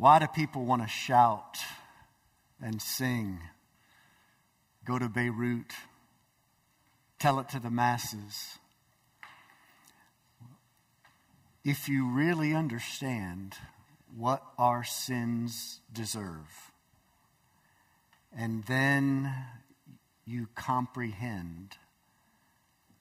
Why 0.00 0.18
do 0.18 0.26
people 0.28 0.64
want 0.64 0.80
to 0.80 0.88
shout 0.88 1.58
and 2.58 2.80
sing? 2.80 3.38
Go 4.82 4.98
to 4.98 5.10
Beirut, 5.10 5.74
tell 7.18 7.38
it 7.38 7.50
to 7.50 7.60
the 7.60 7.68
masses. 7.68 8.58
If 11.66 11.86
you 11.86 12.08
really 12.08 12.54
understand 12.54 13.56
what 14.16 14.42
our 14.56 14.84
sins 14.84 15.82
deserve, 15.92 16.72
and 18.34 18.64
then 18.64 19.30
you 20.24 20.48
comprehend 20.54 21.76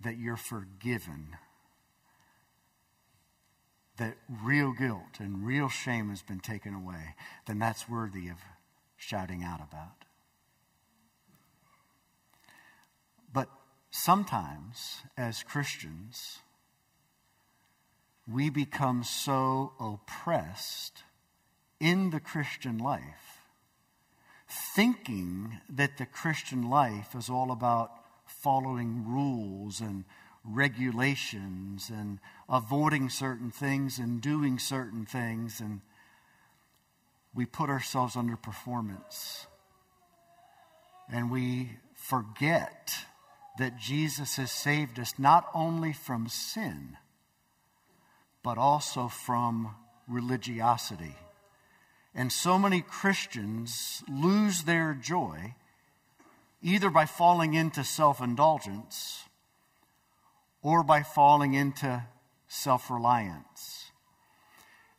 that 0.02 0.18
you're 0.18 0.36
forgiven, 0.36 1.38
that 4.00 4.18
real 4.43 4.73
guilt 4.73 5.20
and 5.20 5.45
real 5.45 5.70
shame 5.70 6.09
has 6.09 6.21
been 6.21 6.39
taken 6.39 6.73
away, 6.73 7.15
then 7.46 7.60
that's 7.60 7.87
worthy 7.87 8.28
of 8.28 8.37
shouting 8.97 9.43
out 9.43 9.61
about. 9.61 10.05
But 13.32 13.50
sometimes, 13.91 15.01
as 15.18 15.43
Christians, 15.43 16.39
we 18.32 18.50
become 18.50 19.04
so 19.04 19.74
oppressed 19.79 21.04
in 21.79 22.10
the 22.10 22.19
Christian 22.19 22.77
life, 22.77 23.41
thinking 24.47 25.60
that 25.69 25.97
the 25.97 26.05
Christian 26.05 26.69
life 26.69 27.16
is 27.16 27.29
all 27.29 27.52
about 27.52 27.91
following 28.25 29.05
rules 29.07 29.82
and 29.82 30.05
regulations 30.43 31.89
and 31.89 32.20
avoiding 32.47 33.09
certain 33.09 33.52
things 33.52 34.00
and 34.00 34.22
doing 34.22 34.59
certain 34.59 35.06
things, 35.06 35.59
and 35.59 35.81
we 37.34 37.45
put 37.45 37.70
ourselves 37.70 38.16
under 38.16 38.36
performance. 38.36 39.47
And 41.11 41.31
we 41.31 41.78
forget 41.95 42.94
that 43.58 43.78
Jesus 43.78 44.38
has 44.38 44.52
saved 44.52 45.00
us 45.00 45.17
not 45.17 45.50
only 45.53 45.94
from 45.94 46.28
sin 46.28 46.97
but 48.44 48.58
also 48.58 49.08
from 49.08 49.75
religiosity. 50.08 51.16
And 52.16 52.31
so 52.31 52.58
many 52.58 52.81
Christians 52.81 54.03
lose 54.09 54.63
their 54.63 54.94
joy 54.94 55.56
either 56.61 56.89
by 56.89 57.06
falling 57.06 57.53
into 57.53 57.83
self 57.83 58.22
indulgence 58.22 59.25
or 60.61 60.83
by 60.83 61.03
falling 61.03 61.53
into 61.53 62.03
self 62.47 62.89
reliance. 62.89 63.91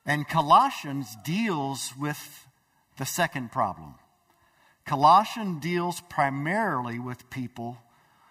And 0.06 0.28
Colossians 0.28 1.16
deals 1.24 1.92
with 1.98 2.46
the 2.98 3.06
second 3.06 3.52
problem. 3.52 3.94
Colossians 4.86 5.62
deals 5.62 6.00
primarily 6.08 6.98
with 6.98 7.30
people 7.30 7.78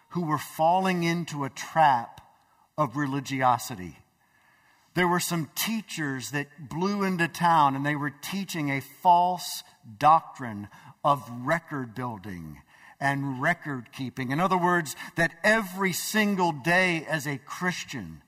who 0.10 0.26
were 0.26 0.40
falling 0.40 1.04
into 1.04 1.44
a 1.44 1.50
trap 1.50 2.22
of 2.78 2.98
religiosity 2.98 3.98
there 5.00 5.08
were 5.08 5.20
some 5.20 5.50
teachers 5.56 6.32
that 6.32 6.48
blew 6.70 7.04
into 7.04 7.28
town 7.28 7.76
and 7.76 7.86
they 7.86 7.96
were 7.96 8.10
teaching 8.10 8.70
a 8.70 8.82
false 8.82 9.64
doctrine 9.98 10.68
of 11.04 11.24
record 11.46 11.96
building 11.96 12.62
and 13.00 13.42
record 13.42 13.92
keeping. 13.92 14.32
In 14.32 14.40
other 14.40 14.58
words, 14.58 14.96
that 15.16 15.34
every 15.44 15.94
single 15.94 16.52
day 16.52 17.06
as 17.08 17.26
a 17.28 17.38
Christian, 17.38 18.22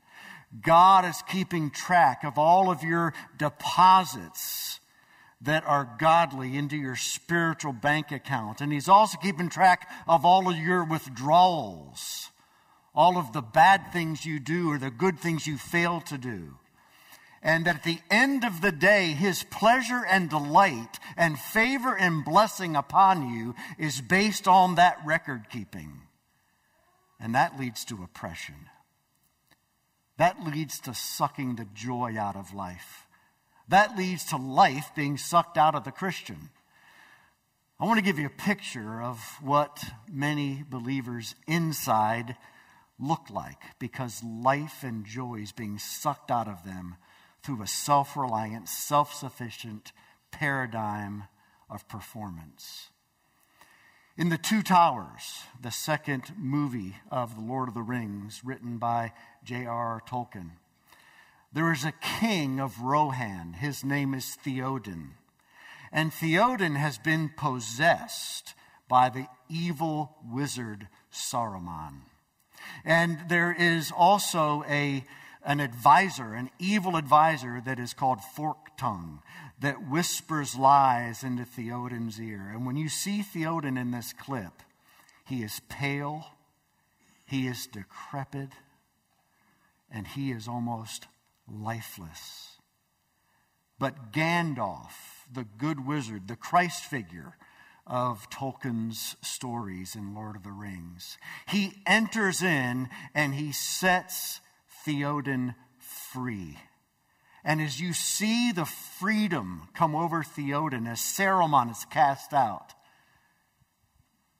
God 0.61 1.05
is 1.05 1.21
keeping 1.27 1.71
track 1.71 2.23
of 2.23 2.37
all 2.37 2.69
of 2.69 2.83
your 2.83 3.13
deposits 3.37 4.79
that 5.41 5.63
are 5.65 5.95
godly 5.99 6.55
into 6.57 6.77
your 6.77 6.95
spiritual 6.95 7.73
bank 7.73 8.11
account. 8.11 8.61
And 8.61 8.71
He's 8.71 8.89
also 8.89 9.17
keeping 9.17 9.49
track 9.49 9.89
of 10.07 10.25
all 10.25 10.49
of 10.49 10.57
your 10.57 10.83
withdrawals 10.83 12.31
all 12.93 13.17
of 13.17 13.33
the 13.33 13.41
bad 13.41 13.91
things 13.93 14.25
you 14.25 14.39
do 14.39 14.69
or 14.69 14.77
the 14.77 14.91
good 14.91 15.19
things 15.19 15.47
you 15.47 15.57
fail 15.57 16.01
to 16.01 16.17
do. 16.17 16.55
And 17.43 17.67
at 17.67 17.83
the 17.83 17.99
end 18.11 18.45
of 18.45 18.61
the 18.61 18.71
day, 18.71 19.13
his 19.13 19.43
pleasure 19.43 20.05
and 20.07 20.29
delight 20.29 20.99
and 21.17 21.39
favor 21.39 21.97
and 21.97 22.23
blessing 22.23 22.75
upon 22.75 23.33
you 23.33 23.55
is 23.79 23.99
based 23.99 24.47
on 24.47 24.75
that 24.75 24.99
record 25.03 25.45
keeping. 25.49 26.01
And 27.19 27.33
that 27.33 27.59
leads 27.59 27.83
to 27.85 28.03
oppression. 28.03 28.69
That 30.17 30.43
leads 30.45 30.79
to 30.81 30.93
sucking 30.93 31.55
the 31.55 31.67
joy 31.73 32.15
out 32.17 32.35
of 32.35 32.53
life. 32.53 33.07
That 33.67 33.97
leads 33.97 34.25
to 34.25 34.37
life 34.37 34.91
being 34.95 35.17
sucked 35.17 35.57
out 35.57 35.73
of 35.73 35.83
the 35.83 35.91
Christian. 35.91 36.49
I 37.79 37.85
want 37.85 37.97
to 37.97 38.05
give 38.05 38.19
you 38.19 38.27
a 38.27 38.29
picture 38.29 39.01
of 39.01 39.17
what 39.41 39.83
many 40.11 40.63
believers 40.69 41.33
inside 41.47 42.35
look 42.99 43.31
like 43.31 43.57
because 43.79 44.23
life 44.23 44.83
and 44.83 45.03
joy 45.05 45.39
is 45.41 45.51
being 45.51 45.79
sucked 45.79 46.29
out 46.29 46.47
of 46.47 46.63
them 46.63 46.97
through 47.43 47.61
a 47.61 47.67
self 47.67 48.15
reliant, 48.15 48.69
self 48.69 49.13
sufficient 49.13 49.91
paradigm 50.31 51.23
of 51.69 51.87
performance. 51.87 52.89
In 54.17 54.29
The 54.29 54.37
Two 54.37 54.61
Towers, 54.61 55.43
the 55.59 55.71
second 55.71 56.33
movie 56.37 56.97
of 57.09 57.35
The 57.35 57.41
Lord 57.41 57.69
of 57.69 57.73
the 57.73 57.81
Rings, 57.81 58.41
written 58.43 58.77
by 58.77 59.13
J.R.R. 59.43 60.01
Tolkien, 60.07 60.51
there 61.53 61.71
is 61.71 61.83
a 61.83 61.93
king 62.19 62.59
of 62.59 62.81
Rohan. 62.81 63.53
His 63.53 63.83
name 63.83 64.13
is 64.13 64.37
Theoden. 64.45 65.11
And 65.91 66.11
Theoden 66.11 66.77
has 66.77 66.97
been 66.97 67.29
possessed 67.35 68.53
by 68.87 69.09
the 69.09 69.27
evil 69.49 70.15
wizard 70.29 70.87
Saruman. 71.11 72.01
And 72.85 73.19
there 73.27 73.53
is 73.57 73.91
also 73.95 74.63
a, 74.69 75.03
an 75.43 75.59
advisor, 75.59 76.33
an 76.33 76.49
evil 76.59 76.95
advisor 76.95 77.61
that 77.65 77.79
is 77.79 77.93
called 77.93 78.19
Fork 78.35 78.77
Tongue, 78.77 79.21
that 79.59 79.89
whispers 79.89 80.55
lies 80.55 81.23
into 81.23 81.43
Theoden's 81.43 82.19
ear. 82.19 82.49
And 82.51 82.65
when 82.65 82.75
you 82.75 82.89
see 82.89 83.21
Theoden 83.21 83.79
in 83.79 83.91
this 83.91 84.13
clip, 84.13 84.63
he 85.25 85.43
is 85.43 85.61
pale, 85.69 86.25
he 87.25 87.47
is 87.47 87.67
decrepit, 87.67 88.49
and 89.89 90.07
he 90.07 90.31
is 90.31 90.47
almost 90.47 91.07
lifeless. 91.47 92.57
But 93.79 94.11
Gandalf, 94.11 95.25
the 95.31 95.45
good 95.57 95.85
wizard, 95.87 96.27
the 96.27 96.35
Christ 96.35 96.83
figure, 96.83 97.35
of 97.87 98.29
Tolkien's 98.29 99.15
stories 99.21 99.95
in 99.95 100.13
Lord 100.13 100.35
of 100.35 100.43
the 100.43 100.51
Rings. 100.51 101.17
He 101.47 101.81
enters 101.85 102.41
in 102.41 102.89
and 103.13 103.33
he 103.33 103.51
sets 103.51 104.39
Theoden 104.85 105.55
free. 105.77 106.57
And 107.43 107.61
as 107.61 107.79
you 107.79 107.93
see 107.93 108.51
the 108.51 108.65
freedom 108.65 109.69
come 109.73 109.95
over 109.95 110.23
Theoden 110.23 110.87
as 110.87 110.99
Saruman 110.99 111.71
is 111.71 111.85
cast 111.85 112.33
out 112.33 112.73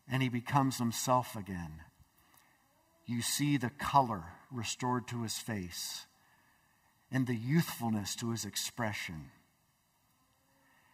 and 0.10 0.22
he 0.22 0.30
becomes 0.30 0.78
himself 0.78 1.36
again, 1.36 1.82
you 3.06 3.22
see 3.22 3.58
the 3.58 3.72
color 3.72 4.24
restored 4.52 5.08
to 5.08 5.24
his 5.24 5.38
face 5.38 6.06
and 7.12 7.28
the 7.28 7.36
youthfulness 7.36 8.16
to 8.18 8.32
his 8.32 8.46
expression. 8.46 9.32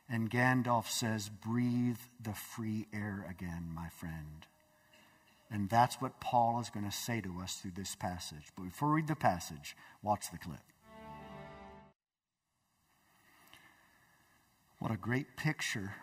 And 0.09 0.31
Gandalf 0.31 0.87
says, 0.87 1.29
Breathe 1.29 1.99
the 2.19 2.33
free 2.33 2.87
air 2.93 3.25
again, 3.29 3.69
my 3.73 3.89
friend. 3.89 4.45
And 5.49 5.69
that's 5.69 6.01
what 6.01 6.19
Paul 6.19 6.59
is 6.59 6.69
going 6.69 6.85
to 6.85 6.95
say 6.95 7.21
to 7.21 7.39
us 7.41 7.55
through 7.55 7.71
this 7.75 7.95
passage. 7.95 8.51
But 8.55 8.65
before 8.65 8.89
we 8.89 8.95
read 8.95 9.07
the 9.07 9.15
passage, 9.15 9.75
watch 10.03 10.29
the 10.31 10.37
clip. 10.37 10.59
What 14.79 14.91
a 14.91 14.97
great 14.97 15.37
picture 15.37 15.95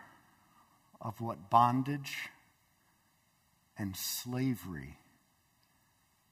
of 0.99 1.21
what 1.21 1.49
bondage 1.49 2.29
and 3.77 3.95
slavery 3.95 4.97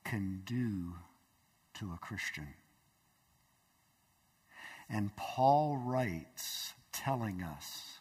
can 0.03 0.41
do 0.45 0.95
to 1.75 1.91
a 1.93 1.97
Christian. 1.97 2.47
And 4.89 5.15
Paul 5.15 5.77
writes 5.77 6.73
telling 6.91 7.41
us 7.41 7.99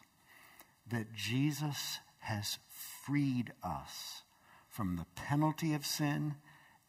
that 0.89 1.13
Jesus 1.13 1.99
has 2.19 2.57
freed 3.05 3.53
us 3.63 4.23
from 4.73 4.95
the 4.95 5.05
penalty 5.13 5.75
of 5.75 5.85
sin 5.85 6.33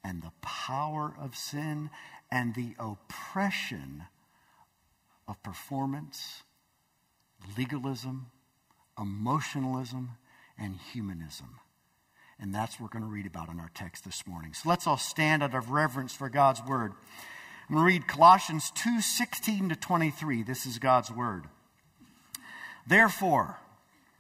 and 0.03 0.23
the 0.23 0.33
power 0.41 1.15
of 1.21 1.37
sin 1.37 1.91
and 2.33 2.55
the 2.55 2.75
oppression 2.79 4.05
of 5.29 5.43
performance, 5.43 6.45
legalism, 7.59 8.31
emotionalism, 8.99 10.13
and 10.59 10.79
humanism. 10.95 11.61
And 12.41 12.55
that's 12.55 12.81
what 12.81 12.95
we're 12.95 13.01
going 13.01 13.11
to 13.11 13.15
read 13.15 13.27
about 13.27 13.51
in 13.51 13.61
our 13.61 13.71
text 13.75 14.07
this 14.07 14.27
morning. 14.27 14.55
So 14.55 14.71
let's 14.71 14.87
all 14.87 14.97
stand 14.97 15.43
out 15.43 15.55
of 15.55 15.71
reverence 15.71 16.15
for 16.15 16.31
God's 16.31 16.63
word. 16.63 16.93
I'm 17.69 17.77
going 17.77 17.87
to 17.87 17.93
read 17.93 18.09
Colossians 18.09 18.71
2 18.71 19.03
16 19.03 19.69
to 19.69 19.77
23. 19.77 20.43
This 20.43 20.65
is 20.65 20.79
God's 20.79 21.11
word. 21.11 21.45
Therefore, 22.87 23.59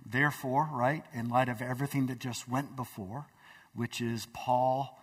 therefore, 0.04 0.68
right, 0.70 1.04
in 1.14 1.30
light 1.30 1.48
of 1.48 1.62
everything 1.62 2.06
that 2.06 2.18
just 2.18 2.46
went 2.46 2.76
before, 2.76 3.26
which 3.74 4.00
is 4.00 4.26
Paul 4.32 4.98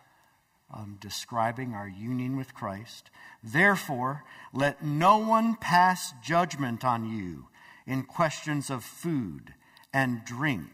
um, 0.74 0.98
describing 1.02 1.74
our 1.74 1.88
union 1.88 2.38
with 2.38 2.54
Christ, 2.54 3.10
therefore, 3.44 4.24
let 4.54 4.84
no 4.84 5.18
one 5.18 5.56
pass 5.56 6.14
judgment 6.24 6.86
on 6.86 7.10
you 7.10 7.48
in 7.86 8.04
questions 8.04 8.70
of 8.70 8.84
food 8.84 9.54
and 9.94 10.24
drink, 10.24 10.70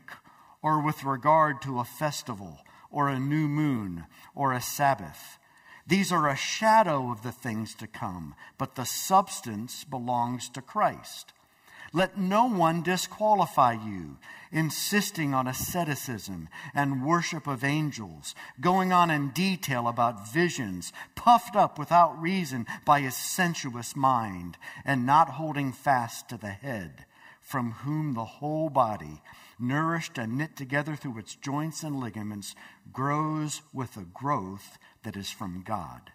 or 0.62 0.82
with 0.84 1.04
regard 1.04 1.62
to 1.64 1.80
a 1.80 1.86
festival, 1.86 2.60
or 2.92 3.10
a 3.10 3.20
new 3.20 3.48
moon, 3.48 4.06
or 4.36 4.54
a 4.54 4.62
Sabbath. 4.62 5.40
These 5.86 6.12
are 6.12 6.30
a 6.30 6.36
shadow 6.36 7.12
of 7.12 7.24
the 7.24 7.32
things 7.32 7.74
to 7.76 7.88
come, 7.88 8.36
but 8.58 8.76
the 8.76 8.86
substance 8.86 9.84
belongs 9.84 10.50
to 10.50 10.62
Christ. 10.62 11.34
Let 11.98 12.16
no 12.16 12.46
one 12.46 12.84
disqualify 12.84 13.74
you, 13.74 14.20
insisting 14.52 15.34
on 15.34 15.48
asceticism 15.48 16.48
and 16.76 17.04
worship 17.04 17.48
of 17.48 17.64
angels, 17.64 18.36
going 18.62 18.94
on 18.94 19.10
in 19.10 19.32
detail 19.32 19.88
about 19.88 20.32
visions, 20.32 20.94
puffed 21.16 21.56
up 21.56 21.80
without 21.80 22.22
reason 22.22 22.68
by 22.86 23.00
his 23.00 23.16
sensuous 23.16 23.96
mind, 23.96 24.60
and 24.86 25.08
not 25.08 25.28
holding 25.28 25.72
fast 25.72 26.30
to 26.30 26.38
the 26.38 26.52
head, 26.52 27.08
from 27.42 27.72
whom 27.72 28.14
the 28.14 28.26
whole 28.26 28.70
body, 28.70 29.24
nourished 29.58 30.20
and 30.20 30.38
knit 30.38 30.56
together 30.56 30.96
through 30.96 31.18
its 31.18 31.34
joints 31.34 31.82
and 31.82 32.00
ligaments, 32.00 32.54
grows 32.94 33.64
with 33.74 33.98
a 33.98 34.06
growth 34.14 34.78
that 35.02 35.16
is 35.16 35.32
from 35.32 35.64
God. 35.66 36.12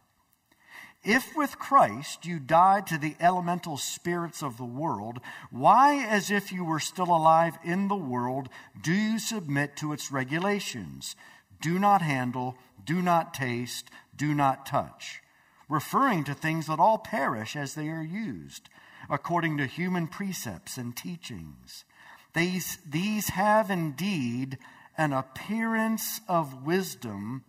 If 1.04 1.36
with 1.36 1.58
Christ 1.58 2.26
you 2.26 2.38
died 2.38 2.86
to 2.86 2.98
the 2.98 3.16
elemental 3.18 3.76
spirits 3.76 4.40
of 4.40 4.56
the 4.56 4.64
world, 4.64 5.18
why, 5.50 6.04
as 6.04 6.30
if 6.30 6.52
you 6.52 6.64
were 6.64 6.78
still 6.78 7.10
alive 7.14 7.58
in 7.64 7.88
the 7.88 7.96
world, 7.96 8.48
do 8.80 8.92
you 8.92 9.18
submit 9.18 9.76
to 9.76 9.92
its 9.92 10.12
regulations? 10.12 11.16
Do 11.60 11.78
not 11.80 12.02
handle, 12.02 12.56
do 12.84 13.02
not 13.02 13.34
taste, 13.34 13.90
do 14.16 14.32
not 14.32 14.64
touch, 14.64 15.22
referring 15.68 16.22
to 16.24 16.34
things 16.34 16.68
that 16.68 16.78
all 16.78 16.98
perish 16.98 17.56
as 17.56 17.74
they 17.74 17.88
are 17.88 18.04
used, 18.04 18.68
according 19.10 19.58
to 19.58 19.66
human 19.66 20.06
precepts 20.06 20.76
and 20.76 20.96
teachings. 20.96 21.84
These, 22.32 22.78
these 22.88 23.30
have 23.30 23.70
indeed 23.70 24.56
an 24.96 25.12
appearance 25.12 26.20
of 26.28 26.64
wisdom 26.64 27.42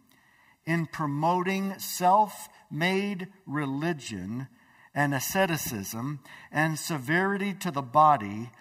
in 0.66 0.86
promoting 0.88 1.78
self 1.80 2.50
made 2.72 3.28
religion 3.46 4.48
and 4.96 5.14
asceticism 5.14 6.20
and 6.52 6.78
severity 6.78 7.54
to 7.54 7.72
the 7.72 7.82
body, 7.82 8.52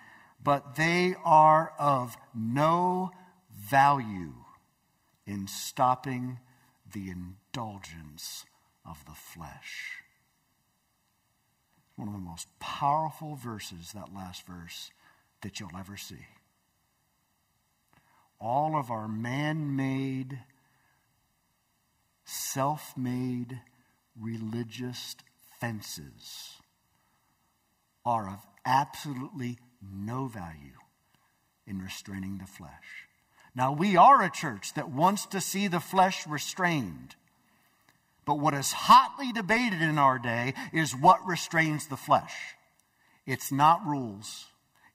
but 0.43 0.77
they 0.77 1.15
are 1.25 1.73
of 1.79 2.17
no 2.35 3.11
value 3.51 4.35
in 5.27 5.47
stopping 5.47 6.39
the 6.93 7.11
indulgence 7.11 8.45
of 8.85 9.05
the 9.07 9.15
flesh. 9.15 10.03
One 11.97 12.09
of 12.09 12.15
the 12.15 12.21
most 12.21 12.49
powerful 12.59 13.37
verses, 13.37 13.93
that 13.93 14.15
last 14.15 14.47
verse, 14.47 14.91
that 15.43 15.61
you'll 15.61 15.77
ever 15.79 15.97
see. 15.97 16.27
All 18.41 18.77
of 18.77 18.91
our 18.91 19.07
man 19.07 19.77
made, 19.77 20.41
self 22.25 22.97
made 22.97 23.61
religious 24.21 25.17
fences 25.61 26.57
are 28.05 28.29
of 28.29 28.47
absolutely 28.65 29.59
no 29.81 30.27
value 30.27 30.79
in 31.67 31.81
restraining 31.81 32.39
the 32.39 32.47
flesh. 32.47 33.09
Now, 33.55 33.73
we 33.73 33.97
are 33.97 34.23
a 34.23 34.31
church 34.31 34.75
that 34.75 34.91
wants 34.91 35.27
to 35.27 35.41
see 35.41 35.69
the 35.69 35.81
flesh 35.81 36.27
restrained. 36.27 37.17
But 38.25 38.39
what 38.39 38.55
is 38.55 38.73
hotly 38.73 39.33
debated 39.33 39.83
in 39.83 39.99
our 39.99 40.19
day 40.19 40.55
is 40.73 40.97
what 40.97 41.27
restrains 41.27 41.87
the 41.87 41.97
flesh. 41.97 42.55
It's 43.27 43.53
not 43.53 43.87
rules, 43.87 44.47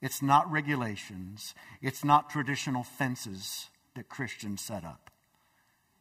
it's 0.02 0.22
not 0.22 0.52
regulations, 0.52 1.54
it's 1.82 2.04
not 2.04 2.30
traditional 2.30 2.84
fences 2.84 3.70
that 3.96 4.10
Christians 4.10 4.62
set 4.62 4.84
up. 4.84 5.12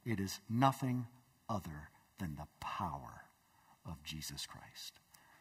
It 0.05 0.21
is 0.21 0.41
nothing 0.49 1.07
other 1.49 1.91
than 2.19 2.37
the 2.37 2.49
power 2.61 3.25
of 3.87 4.03
Jesus 4.05 4.47
Christ. 4.47 4.95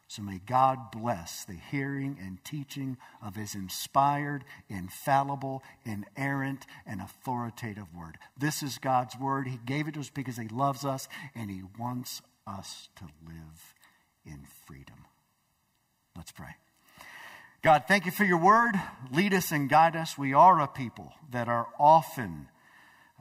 So 0.07 0.21
may 0.21 0.39
God 0.45 0.91
bless 0.91 1.43
the 1.43 1.57
hearing 1.71 2.17
and 2.21 2.43
teaching 2.43 2.97
of 3.23 3.35
his 3.35 3.55
inspired, 3.55 4.43
infallible, 4.69 5.63
inerrant, 5.83 6.65
and 6.85 7.01
authoritative 7.01 7.87
word. 7.93 8.17
This 8.37 8.61
is 8.61 8.77
God's 8.77 9.17
word. 9.17 9.47
He 9.47 9.59
gave 9.65 9.87
it 9.87 9.95
to 9.95 10.01
us 10.01 10.11
because 10.11 10.37
he 10.37 10.47
loves 10.47 10.85
us 10.85 11.07
and 11.33 11.49
he 11.49 11.63
wants 11.79 12.21
us 12.45 12.89
to 12.97 13.05
live 13.25 13.73
in 14.25 14.45
freedom. 14.65 15.05
Let's 16.15 16.31
pray. 16.31 16.55
God, 17.63 17.85
thank 17.87 18.05
you 18.05 18.11
for 18.11 18.25
your 18.25 18.37
word. 18.37 18.75
Lead 19.11 19.33
us 19.33 19.51
and 19.51 19.67
guide 19.67 19.95
us. 19.95 20.19
We 20.19 20.33
are 20.33 20.61
a 20.61 20.67
people 20.67 21.13
that 21.31 21.47
are 21.47 21.67
often 21.79 22.47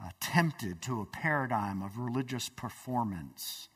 uh, 0.01 0.09
tempted 0.19 0.81
to 0.83 1.01
a 1.01 1.05
paradigm 1.05 1.81
of 1.81 1.97
religious 1.97 2.49
performance 2.49 3.69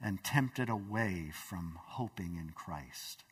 and 0.00 0.22
tempted 0.22 0.68
away 0.68 1.30
from 1.32 1.78
hoping 1.82 2.36
in 2.36 2.50
Christ. 2.54 3.24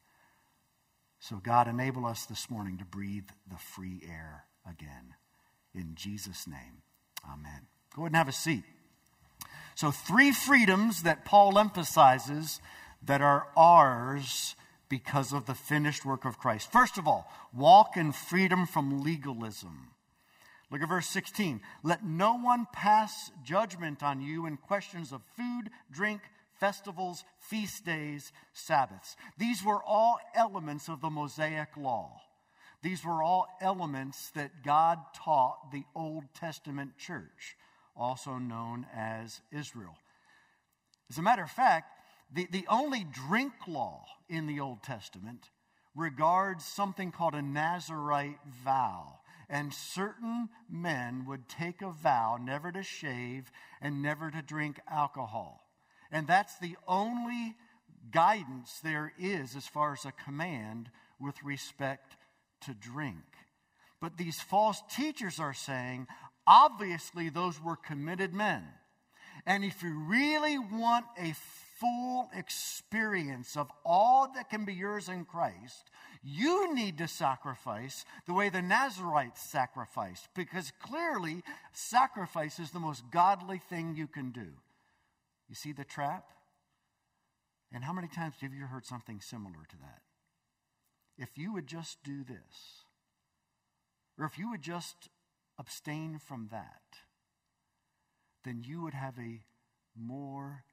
So, 1.21 1.37
God, 1.37 1.69
enable 1.69 2.07
us 2.07 2.27
this 2.27 2.51
morning 2.51 2.79
to 2.79 2.85
breathe 2.85 3.29
the 3.51 3.57
free 3.57 4.03
air 4.09 4.45
again. 4.69 5.15
In 5.75 5.95
Jesus' 5.95 6.47
name, 6.47 6.83
amen. 7.25 7.67
Go 7.95 8.03
ahead 8.03 8.11
and 8.11 8.17
have 8.17 8.29
a 8.29 8.33
seat. 8.33 8.65
So, 9.75 9.91
three 9.91 10.33
freedoms 10.33 11.03
that 11.03 11.25
Paul 11.25 11.59
emphasizes 11.59 12.61
that 13.03 13.21
are 13.21 13.47
ours 13.57 14.57
because 14.89 15.33
of 15.33 15.47
the 15.47 15.55
finished 15.55 16.05
work 16.05 16.25
of 16.25 16.39
Christ. 16.39 16.71
First 16.71 16.99
of 16.99 17.07
all, 17.07 17.31
walk 17.53 17.97
in 17.97 18.13
freedom 18.13 18.67
from 18.67 19.03
legalism. 19.03 19.91
Look 20.71 20.83
at 20.83 20.89
verse 20.89 21.07
16. 21.09 21.61
Let 21.83 22.05
no 22.05 22.37
one 22.37 22.67
pass 22.73 23.31
judgment 23.45 24.03
on 24.03 24.21
you 24.21 24.47
in 24.47 24.57
questions 24.57 25.13
of 25.13 25.23
food, 25.37 25.71
drink, 25.91 26.23
festivals, 26.59 27.25
feast 27.39 27.85
days, 27.85 28.33
Sabbaths. 28.53 29.17
These 29.39 29.65
were 29.65 29.83
all 29.83 30.19
elements 30.35 30.89
of 30.89 31.01
the 31.01 31.11
Mosaic 31.11 31.77
law. 31.77 32.21
These 32.83 33.05
were 33.05 33.23
all 33.23 33.47
elements 33.61 34.31
that 34.31 34.63
God 34.65 34.99
taught 35.15 35.71
the 35.73 35.85
Old 35.95 36.25
Testament 36.35 36.99
church, 36.99 37.57
also 37.97 38.39
known 38.39 38.87
as 38.95 39.41
Israel. 39.53 39.97
As 41.11 41.19
a 41.19 41.23
matter 41.23 41.43
of 41.43 41.51
fact, 41.51 41.91
the, 42.33 42.49
the 42.51 42.67
only 42.69 43.05
drink 43.05 43.53
law 43.69 44.05
in 44.29 44.47
the 44.47 44.61
Old 44.61 44.83
Testament 44.83 45.51
regards 45.95 46.65
something 46.65 47.13
called 47.13 47.35
a 47.35 47.43
Nazarite 47.43 48.39
vow. 48.65 49.21
And 49.49 49.73
certain 49.73 50.49
men 50.69 51.25
would 51.27 51.49
take 51.49 51.83
a 51.83 51.91
vow 51.91 52.39
never 52.41 52.73
to 52.73 52.83
shave 52.83 53.51
and 53.81 54.03
never 54.03 54.31
to 54.31 54.43
drink 54.43 54.81
alcohol. 54.91 55.69
And 56.11 56.27
that's 56.27 56.59
the 56.59 56.77
only 56.87 57.55
guidance 58.11 58.81
there 58.83 59.13
is 59.19 59.57
as 59.57 59.67
far 59.67 59.93
as 59.93 60.05
a 60.05 60.13
command 60.13 60.91
with 61.21 61.43
respect 61.43 62.17
to 62.63 62.75
drink. 62.75 63.25
But 64.01 64.17
these 64.17 64.41
false 64.41 64.83
teachers 64.91 65.41
are 65.41 65.55
saying, 65.55 66.07
obviously, 66.47 67.29
those 67.29 67.63
were 67.63 67.77
committed 67.77 68.35
men. 68.35 68.65
And 69.47 69.65
if 69.65 69.83
you 69.83 69.99
really 70.09 70.59
want 70.59 71.07
a 71.19 71.35
full 71.81 72.29
experience 72.35 73.57
of 73.57 73.71
all 73.85 74.31
that 74.35 74.51
can 74.51 74.65
be 74.65 74.75
yours 74.75 75.09
in 75.09 75.25
Christ, 75.25 75.91
you 76.23 76.75
need 76.75 76.99
to 76.99 77.09
sacrifice 77.09 78.05
the 78.27 78.33
way 78.33 78.49
the 78.49 78.63
Nazarites 78.63 79.43
sacrificed, 79.43 80.29
because 80.35 80.73
clearly 80.83 81.43
sacrifice 81.73 82.59
is 82.59 82.71
the 82.71 82.81
most 82.81 83.05
godly 83.11 83.59
thing 83.59 83.95
you 83.95 84.07
can 84.07 84.31
do. 84.31 84.49
You 85.49 85.55
see 85.55 85.73
the 85.73 85.85
trap? 85.85 86.25
And 87.73 87.85
how 87.85 87.93
many 87.93 88.09
times 88.09 88.37
have 88.41 88.55
you 88.55 88.67
heard 88.67 88.87
something 88.87 89.21
similar 89.21 89.67
to 89.69 89.77
that? 89.79 90.03
If 91.19 91.37
you 91.37 91.53
would 91.53 91.67
just 91.67 92.03
do 92.03 92.25
this, 92.25 92.85
or 94.19 94.25
if 94.25 94.39
you 94.39 94.51
would 94.51 94.63
just 94.63 95.09
abstain 95.59 96.19
from 96.19 96.49
that, 96.51 96.83
then 98.45 98.63
you 98.65 98.83
would 98.83 98.95
have 98.95 99.19
a 99.19 99.43
more 99.99 100.65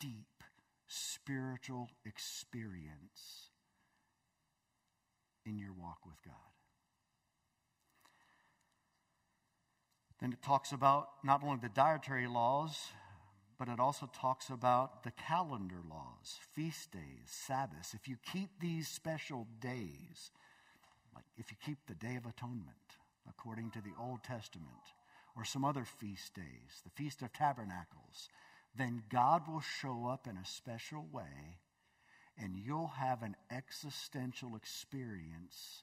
deep 0.00 0.42
spiritual 0.86 1.88
experience 2.04 3.50
in 5.44 5.58
your 5.58 5.72
walk 5.72 5.98
with 6.06 6.22
God. 6.24 6.34
Then 10.20 10.32
it 10.32 10.42
talks 10.42 10.72
about 10.72 11.08
not 11.22 11.42
only 11.44 11.58
the 11.60 11.68
dietary 11.68 12.26
laws, 12.26 12.88
but 13.58 13.68
it 13.68 13.80
also 13.80 14.08
talks 14.12 14.50
about 14.50 15.02
the 15.04 15.10
calendar 15.12 15.80
laws, 15.88 16.38
feast 16.54 16.92
days, 16.92 17.26
Sabbaths. 17.26 17.94
If 17.94 18.08
you 18.08 18.16
keep 18.32 18.50
these 18.60 18.88
special 18.88 19.46
days, 19.60 20.30
like 21.14 21.24
if 21.36 21.50
you 21.50 21.56
keep 21.64 21.78
the 21.86 21.94
Day 21.94 22.16
of 22.16 22.26
Atonement 22.26 22.76
according 23.28 23.70
to 23.72 23.80
the 23.80 23.92
Old 24.00 24.22
Testament, 24.22 24.66
or 25.36 25.44
some 25.44 25.64
other 25.64 25.84
feast 25.84 26.34
days, 26.34 26.82
the 26.82 26.90
Feast 26.90 27.22
of 27.22 27.32
Tabernacles, 27.32 28.28
then 28.78 29.02
God 29.10 29.42
will 29.48 29.60
show 29.60 30.06
up 30.06 30.26
in 30.26 30.36
a 30.36 30.46
special 30.46 31.06
way 31.12 31.58
and 32.40 32.56
you'll 32.56 32.92
have 32.98 33.22
an 33.22 33.36
existential 33.50 34.54
experience 34.56 35.82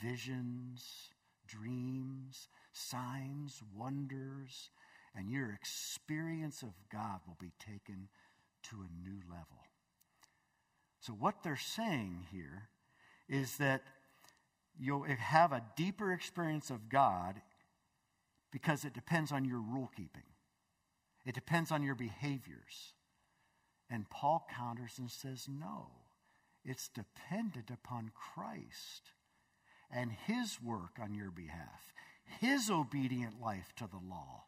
visions, 0.00 1.10
dreams, 1.46 2.48
signs, 2.72 3.62
wonders, 3.74 4.70
and 5.14 5.30
your 5.30 5.52
experience 5.52 6.62
of 6.62 6.74
God 6.92 7.20
will 7.26 7.36
be 7.40 7.52
taken 7.58 8.08
to 8.64 8.76
a 8.76 9.08
new 9.08 9.20
level. 9.28 9.64
So, 11.00 11.12
what 11.12 11.42
they're 11.42 11.56
saying 11.56 12.26
here 12.30 12.68
is 13.28 13.56
that 13.56 13.82
you'll 14.78 15.04
have 15.04 15.52
a 15.52 15.64
deeper 15.76 16.12
experience 16.12 16.70
of 16.70 16.88
God 16.88 17.40
because 18.52 18.84
it 18.84 18.92
depends 18.92 19.32
on 19.32 19.44
your 19.44 19.60
rule 19.60 19.90
keeping, 19.96 20.22
it 21.26 21.34
depends 21.34 21.70
on 21.70 21.82
your 21.82 21.94
behaviors. 21.94 22.94
And 23.90 24.08
Paul 24.08 24.46
counters 24.54 24.94
and 24.98 25.10
says, 25.10 25.48
no, 25.48 25.88
it's 26.64 26.88
dependent 26.88 27.70
upon 27.70 28.12
Christ 28.14 29.10
and 29.90 30.10
his 30.10 30.58
work 30.62 30.98
on 31.00 31.14
your 31.14 31.30
behalf, 31.30 31.92
his 32.40 32.70
obedient 32.70 33.40
life 33.40 33.72
to 33.76 33.86
the 33.86 34.00
law 34.08 34.44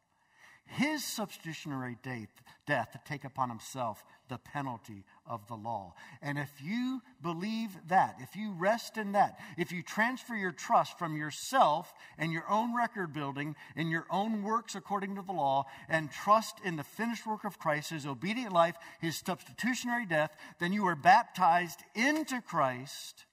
his 0.69 1.03
substitutionary 1.03 1.97
death 2.03 2.93
to 2.93 3.01
take 3.07 3.25
upon 3.25 3.49
himself 3.49 4.05
the 4.29 4.39
penalty 4.39 5.05
of 5.27 5.47
the 5.49 5.55
law. 5.55 5.95
And 6.21 6.39
if 6.39 6.51
you 6.63 7.01
believe 7.23 7.71
that, 7.89 8.17
if 8.21 8.37
you 8.37 8.53
rest 8.53 8.99
in 8.99 9.13
that, 9.13 9.39
if 9.57 9.73
you 9.73 9.83
transfer 9.83 10.35
your 10.35 10.53
trust 10.53 10.99
from 10.99 11.17
yourself 11.17 11.93
and 12.19 12.33
your 12.33 12.49
own 12.49 12.77
record 12.77 13.13
building 13.13 13.57
and 13.75 13.91
your 13.91 14.07
own 14.11 14.43
works 14.43 14.75
according 14.75 15.17
to 15.17 15.23
the 15.23 15.33
law 15.33 15.65
and 15.89 16.11
trust 16.11 16.61
in 16.65 16.77
the 16.77 16.85
finished 16.85 17.27
work 17.27 17.45
of 17.45 17.59
Christ, 17.59 17.91
his 17.91 18.07
obedient 18.07 18.53
life, 18.53 18.77
his 19.01 19.17
substitutionary 19.17 20.07
death, 20.07 20.37
then 20.59 20.73
you 20.73 20.87
are 20.87 20.97
baptized 20.97 21.81
into 21.95 22.43
Christ 22.43 23.25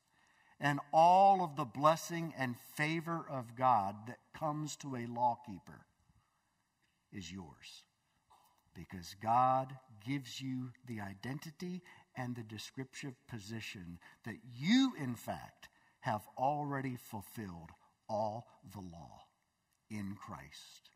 and 0.59 0.79
all 0.93 1.43
of 1.43 1.57
the 1.57 1.65
blessing 1.65 2.33
and 2.37 2.55
favor 2.75 3.25
of 3.29 3.57
God 3.57 3.95
that 4.07 4.19
comes 4.33 4.77
to 4.77 4.95
a 4.95 5.05
lawkeeper 5.07 5.85
is 7.15 7.31
yours. 7.31 7.83
Because 8.75 9.15
God 9.23 9.73
gives 10.05 10.41
you 10.41 10.71
the 10.85 10.99
identity 10.99 11.81
and 12.17 12.35
the 12.35 12.43
descriptive 12.43 13.15
position 13.27 13.99
that 14.25 14.35
you, 14.57 14.93
in 14.99 15.15
fact, 15.15 15.69
have 16.01 16.21
already 16.37 16.97
fulfilled 16.97 17.71
all 18.09 18.47
the 18.73 18.81
law 18.81 19.21
in 19.89 20.15
Christ. 20.15 20.89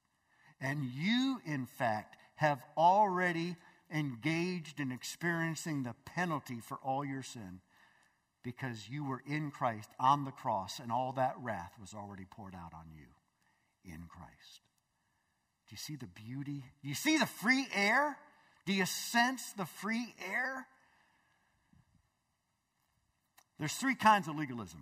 And 0.62 0.84
you, 0.84 1.42
in 1.46 1.66
fact, 1.66 2.18
have 2.36 2.62
already 2.78 3.56
engaged 3.92 4.80
in 4.80 4.92
experiencing 4.92 5.84
the 5.84 5.96
penalty 6.06 6.60
for 6.60 6.78
all 6.84 7.04
your 7.04 7.24
sin 7.24 7.62
because 8.44 8.90
you 8.90 9.04
were 9.04 9.22
in 9.26 9.52
Christ 9.52 9.90
on 10.00 10.26
the 10.26 10.32
cross 10.32 10.80
and 10.80 10.92
all 10.92 11.12
that 11.14 11.36
wrath 11.42 11.74
was 11.80 11.94
already 11.94 12.26
poured 12.26 12.56
out 12.56 12.74
on 12.74 12.86
you 12.94 13.08
in 13.84 14.06
Christ. 14.08 14.69
Do 15.70 15.74
you 15.74 15.78
see 15.78 15.96
the 15.96 16.08
beauty? 16.08 16.64
Do 16.82 16.90
you 16.90 16.96
see 16.96 17.18
the 17.18 17.28
free 17.28 17.68
air? 17.74 18.18
Do 18.66 18.74
you 18.74 18.86
sense 18.88 19.52
the 19.54 19.66
free 19.66 20.16
air? 20.32 20.66
There's 23.60 23.74
three 23.74 23.96
kinds 23.96 24.28
of 24.28 24.36
legalism. 24.36 24.82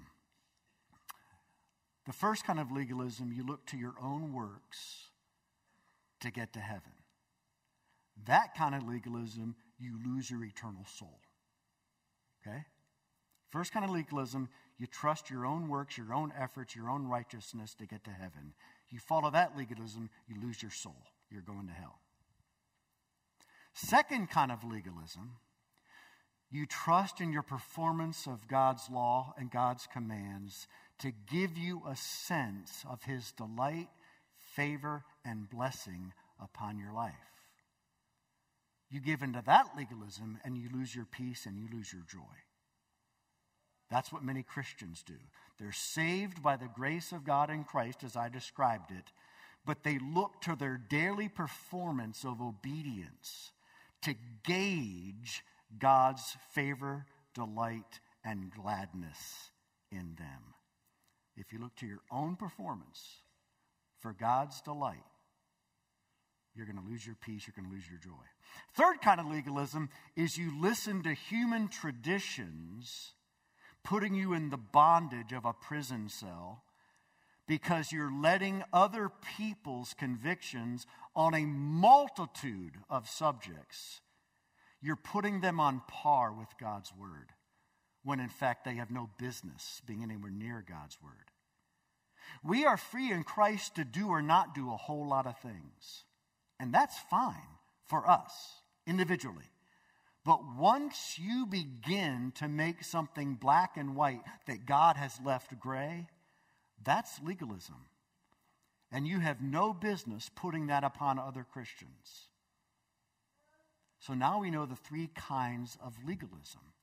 The 2.06 2.14
first 2.14 2.46
kind 2.46 2.58
of 2.58 2.72
legalism, 2.72 3.34
you 3.36 3.46
look 3.46 3.66
to 3.68 3.78
your 3.78 3.96
own 4.02 4.34
works 4.34 5.10
to 6.22 6.32
get 6.32 6.54
to 6.54 6.60
heaven. 6.60 6.94
That 8.26 8.56
kind 8.56 8.74
of 8.74 8.88
legalism, 8.88 9.56
you 9.78 10.00
lose 10.06 10.32
your 10.32 10.44
eternal 10.44 10.86
soul. 10.98 11.20
Okay? 12.42 12.64
First 13.50 13.74
kind 13.74 13.84
of 13.84 13.92
legalism, 13.92 14.48
you 14.78 14.88
trust 14.88 15.30
your 15.30 15.46
own 15.46 15.68
works, 15.68 15.98
your 15.98 16.14
own 16.14 16.32
efforts, 16.40 16.76
your 16.76 16.90
own 16.90 17.08
righteousness 17.08 17.74
to 17.76 17.86
get 17.86 18.06
to 18.06 18.12
heaven. 18.12 18.54
You 18.90 19.00
follow 19.00 19.30
that 19.32 19.58
legalism, 19.58 20.10
you 20.28 20.36
lose 20.42 20.62
your 20.62 20.72
soul. 20.72 21.04
You're 21.30 21.42
going 21.42 21.68
to 21.68 21.74
hell. 21.74 22.00
Second 23.74 24.30
kind 24.30 24.52
of 24.52 24.64
legalism, 24.64 25.34
you 26.50 26.66
trust 26.66 27.20
in 27.20 27.34
your 27.34 27.44
performance 27.44 28.26
of 28.26 28.48
God's 28.48 28.90
law 28.90 29.34
and 29.38 29.52
God's 29.52 29.88
commands 29.92 30.68
to 31.00 31.12
give 31.30 31.58
you 31.58 31.84
a 31.88 31.96
sense 31.96 32.86
of 32.90 33.04
His 33.04 33.32
delight, 33.34 33.90
favor, 34.56 35.04
and 35.26 35.50
blessing 35.50 36.14
upon 36.42 36.80
your 36.80 36.94
life. 36.94 37.14
You 38.90 39.02
give 39.02 39.22
into 39.22 39.44
that 39.46 39.76
legalism 39.76 40.40
and 40.46 40.58
you 40.58 40.70
lose 40.74 40.96
your 40.96 41.06
peace 41.06 41.46
and 41.46 41.60
you 41.60 41.68
lose 41.72 41.92
your 41.92 42.04
joy. 42.10 42.47
That's 43.90 44.12
what 44.12 44.24
many 44.24 44.44
Christians 44.44 45.04
do. 45.06 45.16
They're 45.60 45.72
saved 45.72 46.44
by 46.44 46.58
the 46.58 46.70
grace 46.74 47.12
of 47.12 47.24
God 47.24 47.50
in 47.50 47.64
Christ, 47.64 48.04
as 48.04 48.16
I 48.16 48.30
described 48.30 48.92
it, 48.92 49.12
but 49.66 49.84
they 49.84 50.00
look 50.00 50.42
to 50.42 50.56
their 50.56 50.78
daily 50.78 51.30
performance 51.30 52.24
of 52.24 52.42
obedience 52.42 53.52
to 54.04 54.16
gauge 54.44 55.44
God's 55.80 56.38
favor, 56.54 57.06
delight, 57.34 58.00
and 58.24 58.52
gladness 58.52 59.52
in 59.92 60.16
them. 60.18 60.54
If 61.36 61.54
you 61.54 61.60
look 61.60 61.76
to 61.78 61.86
your 61.86 62.02
own 62.12 62.36
performance 62.36 63.22
for 64.00 64.14
God's 64.14 64.62
delight, 64.62 65.04
you're 66.56 66.66
going 66.66 66.84
to 66.84 66.90
lose 66.90 67.06
your 67.06 67.16
peace, 67.16 67.44
you're 67.46 67.54
going 67.56 67.70
to 67.70 67.76
lose 67.76 67.88
your 67.90 68.00
joy. 68.00 68.26
Third 68.76 69.02
kind 69.02 69.20
of 69.20 69.28
legalism 69.28 69.90
is 70.16 70.38
you 70.38 70.60
listen 70.60 71.04
to 71.04 71.14
human 71.14 71.68
traditions 71.68 73.14
putting 73.88 74.14
you 74.14 74.34
in 74.34 74.50
the 74.50 74.58
bondage 74.58 75.32
of 75.32 75.46
a 75.46 75.54
prison 75.54 76.10
cell 76.10 76.62
because 77.48 77.94
you're 77.94 78.12
letting 78.12 78.62
other 78.74 79.10
people's 79.38 79.94
convictions 79.94 80.86
on 81.16 81.34
a 81.34 81.46
multitude 81.46 82.74
of 82.90 83.08
subjects, 83.08 84.02
you're 84.82 84.98
putting 84.98 85.40
them 85.40 85.58
on 85.62 85.82
par 85.88 86.34
with 86.34 86.50
God's 86.60 86.92
word, 87.00 87.32
when 88.04 88.20
in 88.20 88.28
fact 88.28 88.66
they 88.66 88.76
have 88.76 88.92
no 88.92 89.10
business 89.18 89.82
being 89.88 90.04
anywhere 90.04 90.32
near 90.32 90.66
God's 90.68 90.98
word. 91.02 91.32
We 92.44 92.66
are 92.66 92.76
free 92.76 93.10
in 93.14 93.24
Christ 93.24 93.76
to 93.76 93.86
do 93.86 94.10
or 94.10 94.22
not 94.22 94.54
do 94.54 94.70
a 94.70 94.78
whole 94.78 95.08
lot 95.08 95.26
of 95.26 95.40
things, 95.40 96.04
and 96.60 96.74
that's 96.74 97.00
fine 97.10 97.56
for 97.86 98.10
us 98.10 98.34
individually. 98.86 99.46
But 100.28 100.42
once 100.58 101.18
you 101.18 101.46
begin 101.46 102.34
to 102.36 102.50
make 102.50 102.84
something 102.84 103.36
black 103.36 103.78
and 103.78 103.96
white 103.96 104.24
that 104.46 104.66
God 104.66 104.98
has 104.98 105.18
left 105.24 105.58
gray, 105.58 106.08
that's 106.84 107.22
legalism. 107.24 107.86
And 108.92 109.08
you 109.08 109.22
have 109.22 109.42
no 109.42 109.72
business 109.72 110.30
putting 110.36 110.68
that 110.68 110.84
upon 110.84 111.18
other 111.18 111.46
Christians. 111.50 112.28
So 114.00 114.14
now 114.16 114.42
we 114.42 114.52
know 114.52 114.66
the 114.66 114.76
three 114.76 115.10
kinds 115.16 115.78
of 115.82 115.94
legalism. 116.06 116.74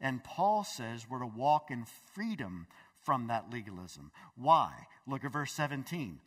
And 0.00 0.22
Paul 0.22 0.62
says 0.62 1.10
we're 1.10 1.18
to 1.18 1.26
walk 1.26 1.72
in 1.72 1.86
freedom 2.14 2.68
from 3.02 3.26
that 3.26 3.50
legalism. 3.50 4.12
Why? 4.36 4.70
Look 5.04 5.24
at 5.24 5.32
verse 5.32 5.52
17. 5.52 6.20